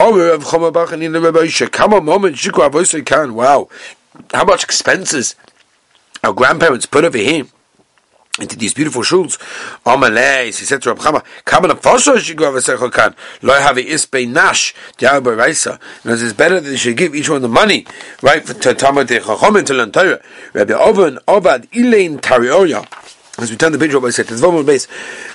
Oh, 0.00 0.18
Rav 0.18 0.44
Chama 0.44 0.72
Bar 0.72 0.86
Chanina 0.86 1.22
Rav 1.22 1.36
Isha. 1.44 1.68
Come 1.68 1.94
on, 1.94 2.04
moment, 2.04 2.36
Shikwa 2.36 2.70
Avosa 2.70 3.04
can. 3.04 3.34
Wow, 3.34 3.68
how 4.32 4.44
much 4.44 4.64
expenses 4.64 5.34
our 6.22 6.32
grandparents 6.32 6.86
put 6.86 7.04
over 7.04 7.18
here 7.18 7.46
into 8.40 8.56
these 8.56 8.74
beautiful 8.74 9.02
shuls. 9.02 9.38
Amaleis, 9.84 10.58
he 10.58 10.64
said 10.64 10.82
to 10.82 10.90
Rab 10.90 10.98
Chama, 10.98 11.24
Kaman 11.44 11.70
Afosho 11.70 12.16
Shigov 12.16 12.58
Esechokan, 12.58 13.14
Lo 13.42 13.54
have 13.54 13.76
Ispe 13.76 14.28
Nash, 14.28 14.74
Diabo 14.96 15.36
Raisa. 15.36 15.78
And 16.04 16.12
it's 16.12 16.32
better 16.32 16.60
that 16.60 16.68
they 16.68 16.76
should 16.76 16.96
give 16.96 17.14
each 17.14 17.28
one 17.28 17.42
the 17.42 17.48
money, 17.48 17.86
right, 18.22 18.44
for 18.44 18.54
to 18.54 18.74
Tamad 18.74 19.06
Chachom 19.06 19.64
to 19.64 19.74
learn 19.74 19.92
Torah. 19.92 20.20
Rabbi 20.52 20.74
Oven, 20.74 21.18
Ovad, 21.26 21.68
Ilain 21.72 22.20
Tarioya. 22.20 22.86
As 23.38 23.50
we 23.50 23.56
turn 23.56 23.70
the 23.70 23.78
page, 23.78 23.94
Rabbi 23.94 24.10
said, 24.10 24.26
base, 24.66 24.88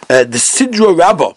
uh, 0.09 0.25
the 0.25 0.37
Sidra 0.37 0.97
Rabbah, 0.97 1.33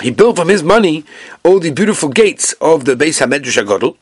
he 0.00 0.10
built 0.10 0.36
from 0.36 0.48
his 0.48 0.62
money 0.62 1.04
all 1.42 1.58
the 1.58 1.72
beautiful 1.72 2.08
gates 2.08 2.54
of 2.60 2.84
the 2.84 2.94
Beis 2.94 3.20
HaMedrash 3.20 3.64
HaGodol. 3.64 3.96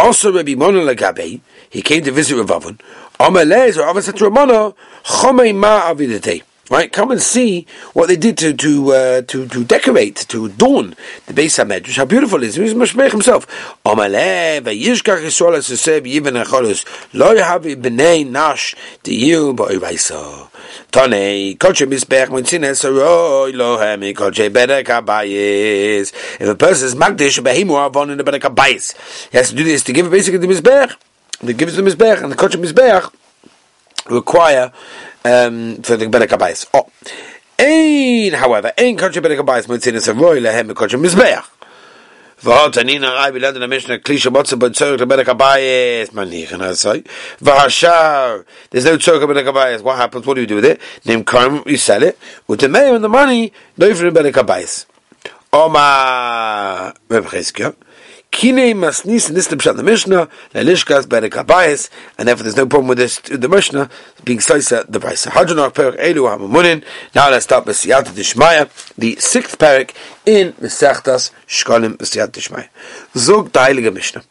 Also, 0.00 0.32
Rabbi 0.32 0.54
Mona 0.54 0.80
Lagabe, 0.80 1.40
he 1.70 1.80
came 1.80 2.02
to 2.02 2.10
visit 2.10 2.36
Rav 2.36 2.50
Avon. 2.50 2.78
Amalez 3.20 3.76
or 3.76 3.88
Avon 3.88 4.02
said 4.02 4.16
to 4.16 4.24
Chomei 4.24 5.54
Ma 5.54 5.82
Avidete. 5.82 6.42
Right, 6.72 6.90
come 6.90 7.10
and 7.10 7.20
see 7.20 7.66
what 7.92 8.08
they 8.08 8.16
did 8.16 8.38
to 8.38 8.54
to 8.54 8.92
uh, 8.94 9.20
to 9.28 9.46
to 9.46 9.62
decorate, 9.62 10.16
to 10.30 10.46
adorn 10.46 10.94
the 11.26 11.34
Beis 11.34 11.62
Hamedrash. 11.62 11.98
How 11.98 12.06
beautiful 12.06 12.42
it 12.42 12.46
is! 12.46 12.54
He's 12.54 12.72
Mashmech 12.72 13.10
himself. 13.10 13.46
Amaleh 13.84 14.62
vayishkach 14.62 15.20
Yisrael 15.20 15.58
eseseb 15.58 16.10
yivin 16.10 16.42
acholus 16.42 16.86
lo 17.12 17.34
yahavi 17.34 17.76
b'nei 17.76 18.26
nash 18.26 18.74
diyu 19.04 19.54
ba'iraisa. 19.54 20.48
Tane 20.90 21.58
kolche 21.58 21.84
misbech 21.84 22.28
mitzines 22.28 22.82
aroi 22.86 23.54
lo 23.54 23.76
hemi 23.76 24.14
kolche 24.14 24.48
bedek 24.48 24.86
abayis. 24.86 26.10
If 26.40 26.48
a 26.48 26.54
person 26.54 26.86
is 26.86 26.94
magdish 26.94 27.38
behimu 27.40 27.86
avon 27.86 28.08
in 28.08 28.16
the 28.16 28.24
bedek 28.24 29.28
he 29.30 29.36
has 29.36 29.50
to 29.50 29.54
do 29.54 29.62
this 29.62 29.82
to 29.82 29.92
give 29.92 30.10
basically 30.10 30.38
the 30.38 30.46
misbech. 30.46 30.96
They 31.42 31.52
give 31.52 31.68
it 31.68 31.72
to 31.72 31.82
the 31.82 31.90
misbech, 31.90 32.22
and 32.22 32.32
the 32.32 32.36
kolche 32.36 32.56
misbech 32.56 33.12
require 34.08 34.72
um, 35.24 35.82
for 35.82 35.96
the 35.96 36.06
Bedek 36.06 36.28
Abayis. 36.28 36.66
Oh. 36.74 36.88
Ein, 37.58 38.32
however, 38.32 38.72
ein 38.76 38.96
Kodsh 38.96 39.20
Bedek 39.20 39.40
Abayis 39.40 39.66
Mitzinis 39.66 40.08
Avoy 40.08 40.40
Lehem 40.40 40.70
Kodsh 40.70 40.98
Mizbeach. 41.00 41.44
V'hot 42.42 42.76
anina 42.76 43.12
rai 43.12 43.30
bilad 43.30 43.54
in 43.54 43.62
a 43.62 43.68
Mishnah 43.68 44.00
klisha 44.00 44.32
motza 44.32 44.58
but 44.58 44.74
to 44.74 45.06
Bedek 45.06 45.26
Abayis 45.26 46.08
manich 46.08 46.50
and 46.52 46.64
I 46.64 46.72
say 46.72 47.02
v'hashar 47.40 48.44
there's 48.70 48.84
no 48.84 48.96
tzorek 48.98 49.22
Bedek 49.32 49.52
Abayis 49.52 49.80
what 49.82 49.96
happens? 49.96 50.26
What 50.26 50.34
do 50.34 50.40
you 50.40 50.48
do 50.48 50.56
with 50.56 50.64
it? 50.64 50.80
Karm 51.04 51.64
you 51.66 51.76
sell 51.76 52.02
it. 52.02 52.18
With 52.48 52.58
the 52.58 52.68
mayor 52.68 52.96
and 52.96 53.04
the 53.04 53.08
money 53.08 53.52
no 53.76 53.94
for 53.94 54.10
the 54.10 54.20
Bedek 54.20 54.32
Abayis 54.32 54.86
Oma 55.52 56.92
Reb 57.08 57.26
Kine 58.32 58.74
masnis 58.74 59.28
in 59.28 59.34
this 59.34 59.46
the 59.46 59.56
pshat 59.56 59.76
the 59.76 59.82
Mishnah 59.82 60.26
lelishkas 60.54 61.06
by 61.06 61.20
the 61.20 61.28
kabayis, 61.28 61.90
and 62.16 62.26
therefore 62.26 62.44
there's 62.44 62.56
no 62.56 62.66
problem 62.66 62.88
with 62.88 62.96
this 62.96 63.20
the 63.20 63.48
Mishnah 63.48 63.90
being 64.24 64.40
sliced 64.40 64.90
the 64.90 64.98
price. 64.98 65.26
Hadronach 65.26 65.74
perik 65.74 65.98
elu 65.98 66.26
hamamunin. 66.26 66.82
Now 67.14 67.30
let's 67.30 67.44
start 67.44 67.66
with 67.66 67.76
siyat 67.76 68.04
dishmaya, 68.04 68.70
the 68.96 69.16
sixth 69.16 69.58
parak 69.58 69.94
in 70.24 70.54
Mesechtas 70.54 71.30
Shkolim 71.46 71.98
Siyat 71.98 72.28
Dishmaya. 72.28 72.68
Zog 73.14 73.52
the 73.52 73.58
Heilige 73.60 73.92
Mishnah. 73.92 74.24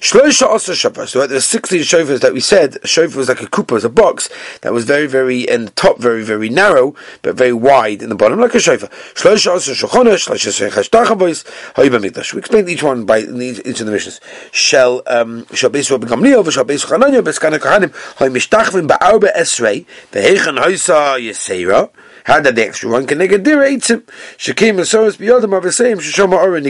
Shloisha 0.00 0.46
also 0.46 0.72
shofar. 0.72 1.06
So 1.06 1.26
there 1.26 1.36
are 1.36 1.42
16 1.42 1.80
shofars 1.80 2.20
that 2.20 2.32
we 2.32 2.40
said. 2.40 2.78
A 2.82 2.86
shofar 2.86 3.18
was 3.18 3.28
like 3.28 3.42
a 3.42 3.46
kupa, 3.46 3.72
was 3.72 3.84
a 3.84 3.90
box 3.90 4.30
that 4.62 4.72
was 4.72 4.84
very, 4.84 5.06
very 5.06 5.42
in 5.42 5.66
the 5.66 5.70
top, 5.72 5.98
very, 5.98 6.24
very 6.24 6.48
narrow, 6.48 6.94
but 7.20 7.36
very 7.36 7.52
wide 7.52 8.02
in 8.02 8.08
the 8.08 8.14
bottom, 8.14 8.40
like 8.40 8.54
a 8.54 8.60
shofar. 8.60 8.88
Shloisha 9.14 9.50
also 9.52 9.72
shochona, 9.72 10.14
shloisha 10.14 10.70
sechash 10.70 10.88
tachavois, 10.88 11.44
hoiba 11.74 12.02
mikdash. 12.02 12.32
We 12.32 12.38
explained 12.38 12.70
each 12.70 12.82
one 12.82 13.04
by 13.04 13.20
each 13.20 13.80
of 13.80 13.86
the 13.86 13.92
missions. 13.92 14.20
Shel 14.52 15.02
um, 15.06 15.40
Rabbi 15.50 15.80
Gamliel, 15.80 16.44
v'shal 16.44 16.64
beis 16.64 16.86
Chananya, 16.86 17.20
beskana 17.22 17.58
kahanim, 17.58 17.94
hoy 18.16 18.28
mishtachvim 18.30 18.88
ba'arba 18.88 19.34
esrei, 19.36 19.84
v'heichan 20.12 20.58
hoisa 20.58 21.20
yesera. 21.20 21.90
How 22.24 22.40
did 22.40 22.56
the 22.56 22.66
extra 22.66 22.88
one 22.88 23.06
can 23.06 23.20
a 23.20 23.28
dir 23.28 23.58
eitzim? 23.58 24.02
Shekim 24.38 24.76
asoros 24.80 25.18
biyodam 25.18 25.58
avasayim 25.60 25.96
sheshoma 25.96 26.42
orin 26.42 26.64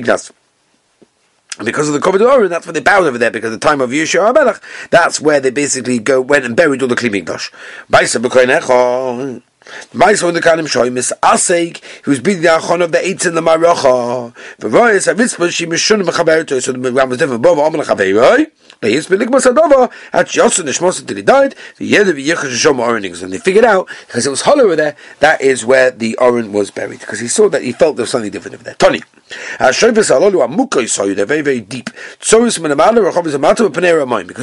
ignas 1.61 1.65
because 1.67 1.89
of 1.89 1.95
the 1.95 2.01
Kovid 2.01 2.21
Oren, 2.21 2.51
that's 2.51 2.67
where 2.67 2.73
they 2.73 2.81
bowed 2.81 3.05
over 3.05 3.19
there, 3.19 3.31
because 3.31 3.51
the 3.51 3.59
time 3.59 3.81
of 3.81 3.91
Yeshua 3.91 4.33
HaMelech, 4.33 4.61
that's 4.91 5.21
where 5.21 5.41
they 5.41 5.51
basically 5.51 5.99
go, 5.99 6.21
went 6.21 6.45
and 6.45 6.57
buried 6.57 6.83
all 6.83 6.89
the 6.89 6.97
Kli 6.97 7.11
Mikdash. 7.11 7.51
Baisa 7.91 9.43
Maisa 9.93 10.27
on 10.27 10.35
the 10.35 10.41
Kalim 10.41 10.67
Shoy, 10.67 10.91
Miss 10.91 11.13
Aseg, 11.23 11.83
who's 12.03 12.19
beating 12.19 12.43
the 12.43 12.49
Achon 12.49 12.83
of 12.83 12.93
the 12.93 12.99
Eitz 12.99 13.27
in 13.27 13.35
the 13.35 13.43
Marocha. 13.43 14.35
V'royes, 14.59 15.13
Avitzpa, 15.13 15.51
she 15.51 15.67
mishun 15.67 16.03
v'chaberto, 16.03 16.61
so 16.63 16.73
the 16.73 16.93
Ram 16.93 17.11
was 17.11 17.19
different, 17.19 17.43
Bova, 17.43 17.61
Leis 18.83 19.09
beligmas 19.09 19.45
adova, 19.45 19.91
at 20.11 20.29
Yosin 20.29 20.65
Nishmos 20.65 21.01
until 21.01 21.17
he 21.17 21.23
died, 21.23 21.55
v'yeder 21.79 22.15
v'yichash 22.15 22.57
shom 22.57 22.79
orenings, 22.79 23.23
and 23.23 23.31
they 23.31 23.37
figured 23.37 23.67
out, 23.67 23.87
because 24.07 24.27
it 24.27 24.31
was 24.31 24.41
hollow 24.41 24.75
there, 24.75 24.97
that 25.19 25.43
is 25.43 25.67
where 25.67 25.91
the 25.91 26.17
Oren 26.17 26.51
was 26.51 26.71
buried, 26.71 27.01
because 27.01 27.21
he 27.21 27.29
saw 27.29 27.51
that 27.51 27.63
he 27.63 27.73
felt 27.73 27.97
there 27.97 28.05
was 28.05 28.11
something 28.11 28.31
different 28.31 28.55
over 28.55 28.65
there. 28.65 28.73
Tony. 28.77 29.03
They're 29.59 29.73
very, 29.73 29.93
very 31.43 31.61
deep. 31.61 31.91
Because 32.19 32.49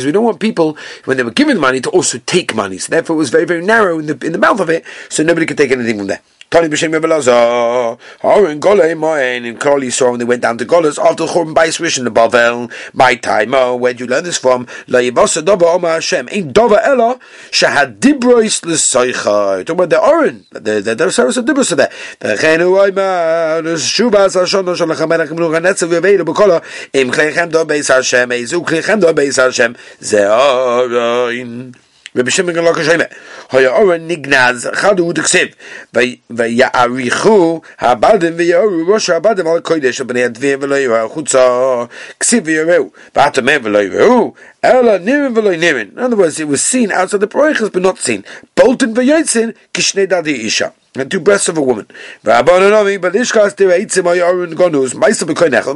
we 0.05 0.11
don't 0.11 0.23
want 0.23 0.39
people, 0.39 0.77
when 1.05 1.17
they 1.17 1.23
were 1.23 1.31
given 1.31 1.59
money, 1.59 1.81
to 1.81 1.89
also 1.89 2.19
take 2.19 2.53
money. 2.53 2.77
So 2.77 2.91
therefore 2.91 3.15
it 3.15 3.19
was 3.19 3.31
very, 3.31 3.45
very 3.45 3.65
narrow 3.65 3.97
in 3.97 4.05
the, 4.05 4.17
in 4.23 4.33
the 4.33 4.37
mouth 4.37 4.59
of 4.59 4.69
it, 4.69 4.85
so 5.09 5.23
nobody 5.23 5.47
could 5.47 5.57
take 5.57 5.71
anything 5.71 5.97
from 5.97 6.07
there. 6.07 6.21
Tani 6.49 6.69
b'shem 6.69 6.97
Rebelazar. 6.97 7.99
Harin 8.21 8.61
Golei 8.61 8.97
Moen 8.97 9.43
in 9.43 9.57
Kol 9.57 9.81
Yisrael 9.81 10.11
when 10.11 10.19
they 10.19 10.25
went 10.25 10.41
down 10.41 10.57
to 10.57 10.65
Golas 10.65 10.97
after 10.97 11.25
the 11.25 11.33
Churban 11.33 11.53
Bais 11.53 11.77
Rishon 11.81 12.05
the 12.05 12.09
Bavel. 12.09 12.71
My 12.93 13.15
time, 13.15 13.53
oh, 13.53 13.75
where'd 13.75 13.99
you 13.99 14.07
learn 14.07 14.23
this 14.23 14.37
from? 14.37 14.65
La 14.87 14.99
Yivasa 14.99 15.43
Dova 15.43 15.75
Oma 15.75 15.89
Hashem. 15.95 16.29
Ain't 16.31 16.53
Dova 16.53 16.79
Ella 16.81 17.19
Shahad 17.51 17.99
Dibrois 17.99 18.65
L'Soicha. 18.65 19.65
Talking 19.65 19.75
about 19.75 19.89
the 19.89 19.99
Oren. 19.99 20.45
The 20.51 20.79
the 20.79 20.95
the 20.95 21.11
service 21.11 21.35
of 21.35 21.43
Dibros 21.43 21.75
there. 21.75 21.91
The 22.19 22.35
Chenu 22.35 22.91
Oima 22.91 23.61
the 23.61 23.71
Shuvas 23.71 24.41
Hashon 24.41 24.73
Shon 24.77 24.87
Lachamelech 24.87 25.27
Mnu 25.27 25.51
Ganetzav 25.51 25.89
Yevedu 25.89 26.23
B'Kola 26.23 26.63
Im 26.93 27.11
Klechem 27.11 27.51
Do 27.51 27.65
Beis 27.65 27.93
Hashem 27.93 28.29
Ezu 28.29 28.65
Klechem 28.65 29.01
Do 29.01 29.07
Beis 29.07 29.35
Hashem 29.35 29.75
Ze 30.01 30.25
Oren. 30.25 31.75
Rabbi 32.17 32.31
Shimon 32.31 32.55
ben 32.55 32.63
Lokashayme. 32.65 33.07
Hoya 33.51 33.71
Ora 33.73 33.99
Nignaz 33.99 34.65
Chadu 34.73 35.13
Udiksiv. 35.13 35.53
Vayarichu 35.93 37.63
Habadim 37.79 38.35
Vayaru 38.35 38.87
Rosh 38.87 39.09
Habadim 39.09 39.45
Al 39.45 39.61
Kodesh 39.61 40.01
Bnei 40.01 40.27
Advir 40.27 40.59
Velo 40.59 40.75
Yeru 40.75 41.09
Chutza 41.13 41.87
Ksiv 42.19 42.47
Yeru 42.47 42.91
Batamem 43.13 43.61
Velo 43.61 43.79
Yeru 43.83 44.33
In 44.63 45.99
other 45.99 46.15
words, 46.15 46.39
it 46.39 46.47
was 46.47 46.65
seen 46.65 46.91
outside 46.91 47.19
the 47.19 47.27
Proichas 47.27 47.71
but 47.71 47.81
not 47.81 47.99
seen. 47.99 48.25
Bolton 48.55 48.93
Vayotzin 48.95 49.55
Kishnei 49.73 50.07
Dadi 50.07 50.45
Isha 50.45 50.73
and 50.99 51.11
two 51.11 51.19
breasts 51.19 51.47
of 51.47 51.57
a 51.57 51.61
woman. 51.61 51.85
But 52.23 52.45
ishkas 52.45 53.55
der 53.55 53.69
eitzim 53.69 54.03
ayorun 54.03 54.53
gonus, 54.53 54.93
meisa 54.93 55.25
bekoin 55.25 55.51
echel, 55.51 55.75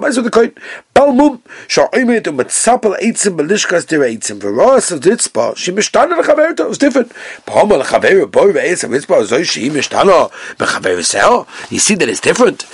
der 3.88 4.00
eitzim, 4.00 4.40
of 4.92 5.00
ditzpa, 5.00 5.56
she 5.58 5.72
mishtana 5.72 6.20
lechaverta, 6.20 6.60
it 6.62 6.68
was 6.68 6.78
different. 6.78 7.12
You 11.72 11.80
see 11.80 11.96
that 11.96 12.10
it's 12.10 12.20
different. 12.20 12.66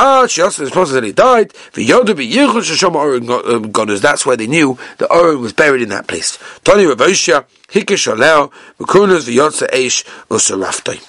Ah, 0.00 0.26
she 0.26 0.42
also 0.42 0.64
supposed 0.64 0.92
that 0.92 1.04
he 1.04 1.12
died, 1.12 1.50
ve'yodu 1.74 2.16
be'yichus 2.16 2.66
shashom 2.70 2.94
ayorun 2.94 3.70
gonus, 3.70 4.00
that's 4.00 4.24
where 4.24 4.36
they 4.36 4.46
knew 4.46 4.78
the 4.98 5.12
Oren 5.12 5.40
was 5.40 5.52
buried 5.52 5.82
in 5.82 5.90
that 5.90 6.06
place. 6.06 6.38
Tony 6.64 6.84
Ravoshia, 6.84 7.44
Hikish 7.68 8.12
Aleo, 8.12 8.50
Mukunas 8.78 9.28
Vyotza 9.28 9.68
Eish 9.70 10.04
Usaraftoi. 10.28 11.00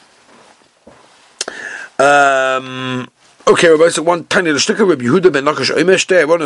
Um, 2.00 3.08
Okay, 3.48 3.70
Rabbi, 3.70 3.90
so 3.90 4.04
one 4.04 4.26
tiny 4.26 4.52
shticker, 4.52 4.88
Rabbi 4.88 5.04
Yehuda 5.04 5.34
ben 5.34 5.46
Nakash 5.46 5.76
Oimesh 5.76 6.06
they 6.06 6.24
went 6.26 6.42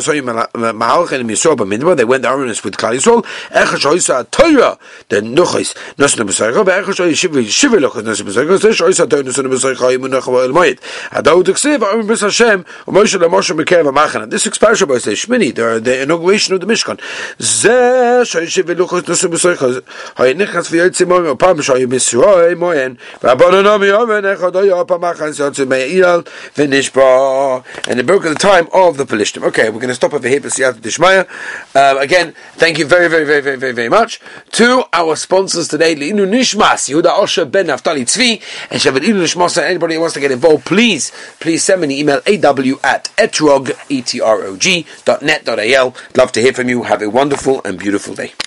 the 2.23 2.27
Aronis 2.29 2.63
with 2.63 2.77
Klal 2.77 2.95
Yisrael, 2.95 3.25
Echash 3.49 3.91
Oisa 3.91 4.31
Torah, 4.31 4.79
the 5.09 5.17
Nuchais, 5.17 5.75
Nosin 5.97 6.25
B'Saycha, 6.25 6.63
Echash 6.63 7.05
Oisa 7.05 7.41
Shivi, 7.43 7.85
Lochas 7.85 8.03
Nosin 8.03 8.25
B'Saycha, 8.25 8.57
Zesh 8.57 8.87
Oisa 8.87 9.09
Torah 9.09 9.23
Nosin 9.23 9.47
B'Saycha, 9.47 9.97
Yimun 9.97 10.11
Necha 10.17 10.31
V'El 10.31 10.53
Moed, 10.53 10.79
Adau 11.09 11.43
D'Ksiv, 11.43 11.79
Arim 11.79 12.07
B'S 12.07 12.21
Hashem, 12.21 12.63
Moshe 12.85 13.19
LaMoshe 13.19 13.61
Mekev 13.61 13.91
HaMachan, 13.91 14.29
this 14.29 14.47
expansion 14.47 14.87
by 14.87 14.97
say 14.97 15.11
Shmini, 15.11 15.53
the, 15.53 16.01
inauguration 16.01 16.53
of 16.53 16.61
the 16.61 16.65
Mishkan, 16.65 16.97
Zesh 17.39 18.39
Oisa 18.39 18.63
Shivi 18.63 18.73
Lochas 18.73 19.01
Nosin 19.01 19.31
B'Saycha, 19.31 19.83
Hay 20.17 20.33
Nechas 20.33 20.71
V'Yotzim 20.71 21.07
Moed, 21.07 21.37
Pam 21.37 21.57
Shoy 21.57 21.85
Misroi 21.85 22.57
Moen, 22.57 22.97
Rabbanon 23.19 23.65
Omen, 23.65 24.23
Echad 24.23 24.55
Oya 24.55 24.85
Pamachan, 24.85 25.33
Yotzim 25.35 25.67
Me'ilal, 25.67 26.23
V'Nish 26.55 26.84
and 26.93 27.99
the 27.99 28.03
broke 28.03 28.25
at 28.25 28.29
the 28.29 28.35
time 28.35 28.67
of 28.73 28.97
the 28.97 29.05
Pelishtim. 29.05 29.43
Okay, 29.43 29.69
we're 29.69 29.79
going 29.79 29.89
to 29.89 29.95
stop 29.95 30.13
over 30.13 30.27
here 30.27 30.41
for 30.41 30.49
Siyat 30.49 30.73
Dishmaya. 30.75 31.27
Uh, 31.75 31.99
again, 31.99 32.33
thank 32.53 32.77
you 32.77 32.85
very, 32.85 33.07
very, 33.09 33.25
very, 33.25 33.41
very, 33.41 33.57
very, 33.57 33.73
very 33.73 33.89
much 33.89 34.21
to 34.51 34.83
our 34.93 35.15
sponsors 35.15 35.67
today, 35.67 35.95
Leinu 35.95 36.27
Nishmas, 36.27 36.89
Yehuda 36.89 37.11
Osher 37.17 37.49
Ben 37.49 37.67
Naftali 37.67 38.03
Tzvi, 38.03 38.41
and 38.69 38.79
Shabbat 38.79 39.05
Inu 39.05 39.23
Nishmas, 39.23 39.57
anybody 39.57 39.95
who 39.95 40.01
wants 40.01 40.13
to 40.13 40.19
get 40.19 40.31
involved, 40.31 40.65
please, 40.65 41.11
please 41.39 41.63
send 41.63 41.81
me 41.81 41.85
an 41.85 41.91
email, 41.91 42.17
aw 42.17 42.79
at 42.83 43.05
etrog, 43.17 43.75
E-T-R-O-G, 43.89 44.85
dot 45.05 45.21
net, 45.21 45.45
dot 45.45 45.59
al. 45.59 45.95
Love 46.15 46.31
to 46.31 46.41
hear 46.41 46.53
from 46.53 46.69
you. 46.69 46.83
Have 46.83 47.01
a 47.01 47.09
wonderful 47.09 47.61
and 47.65 47.79
beautiful 47.79 48.13
day. 48.13 48.35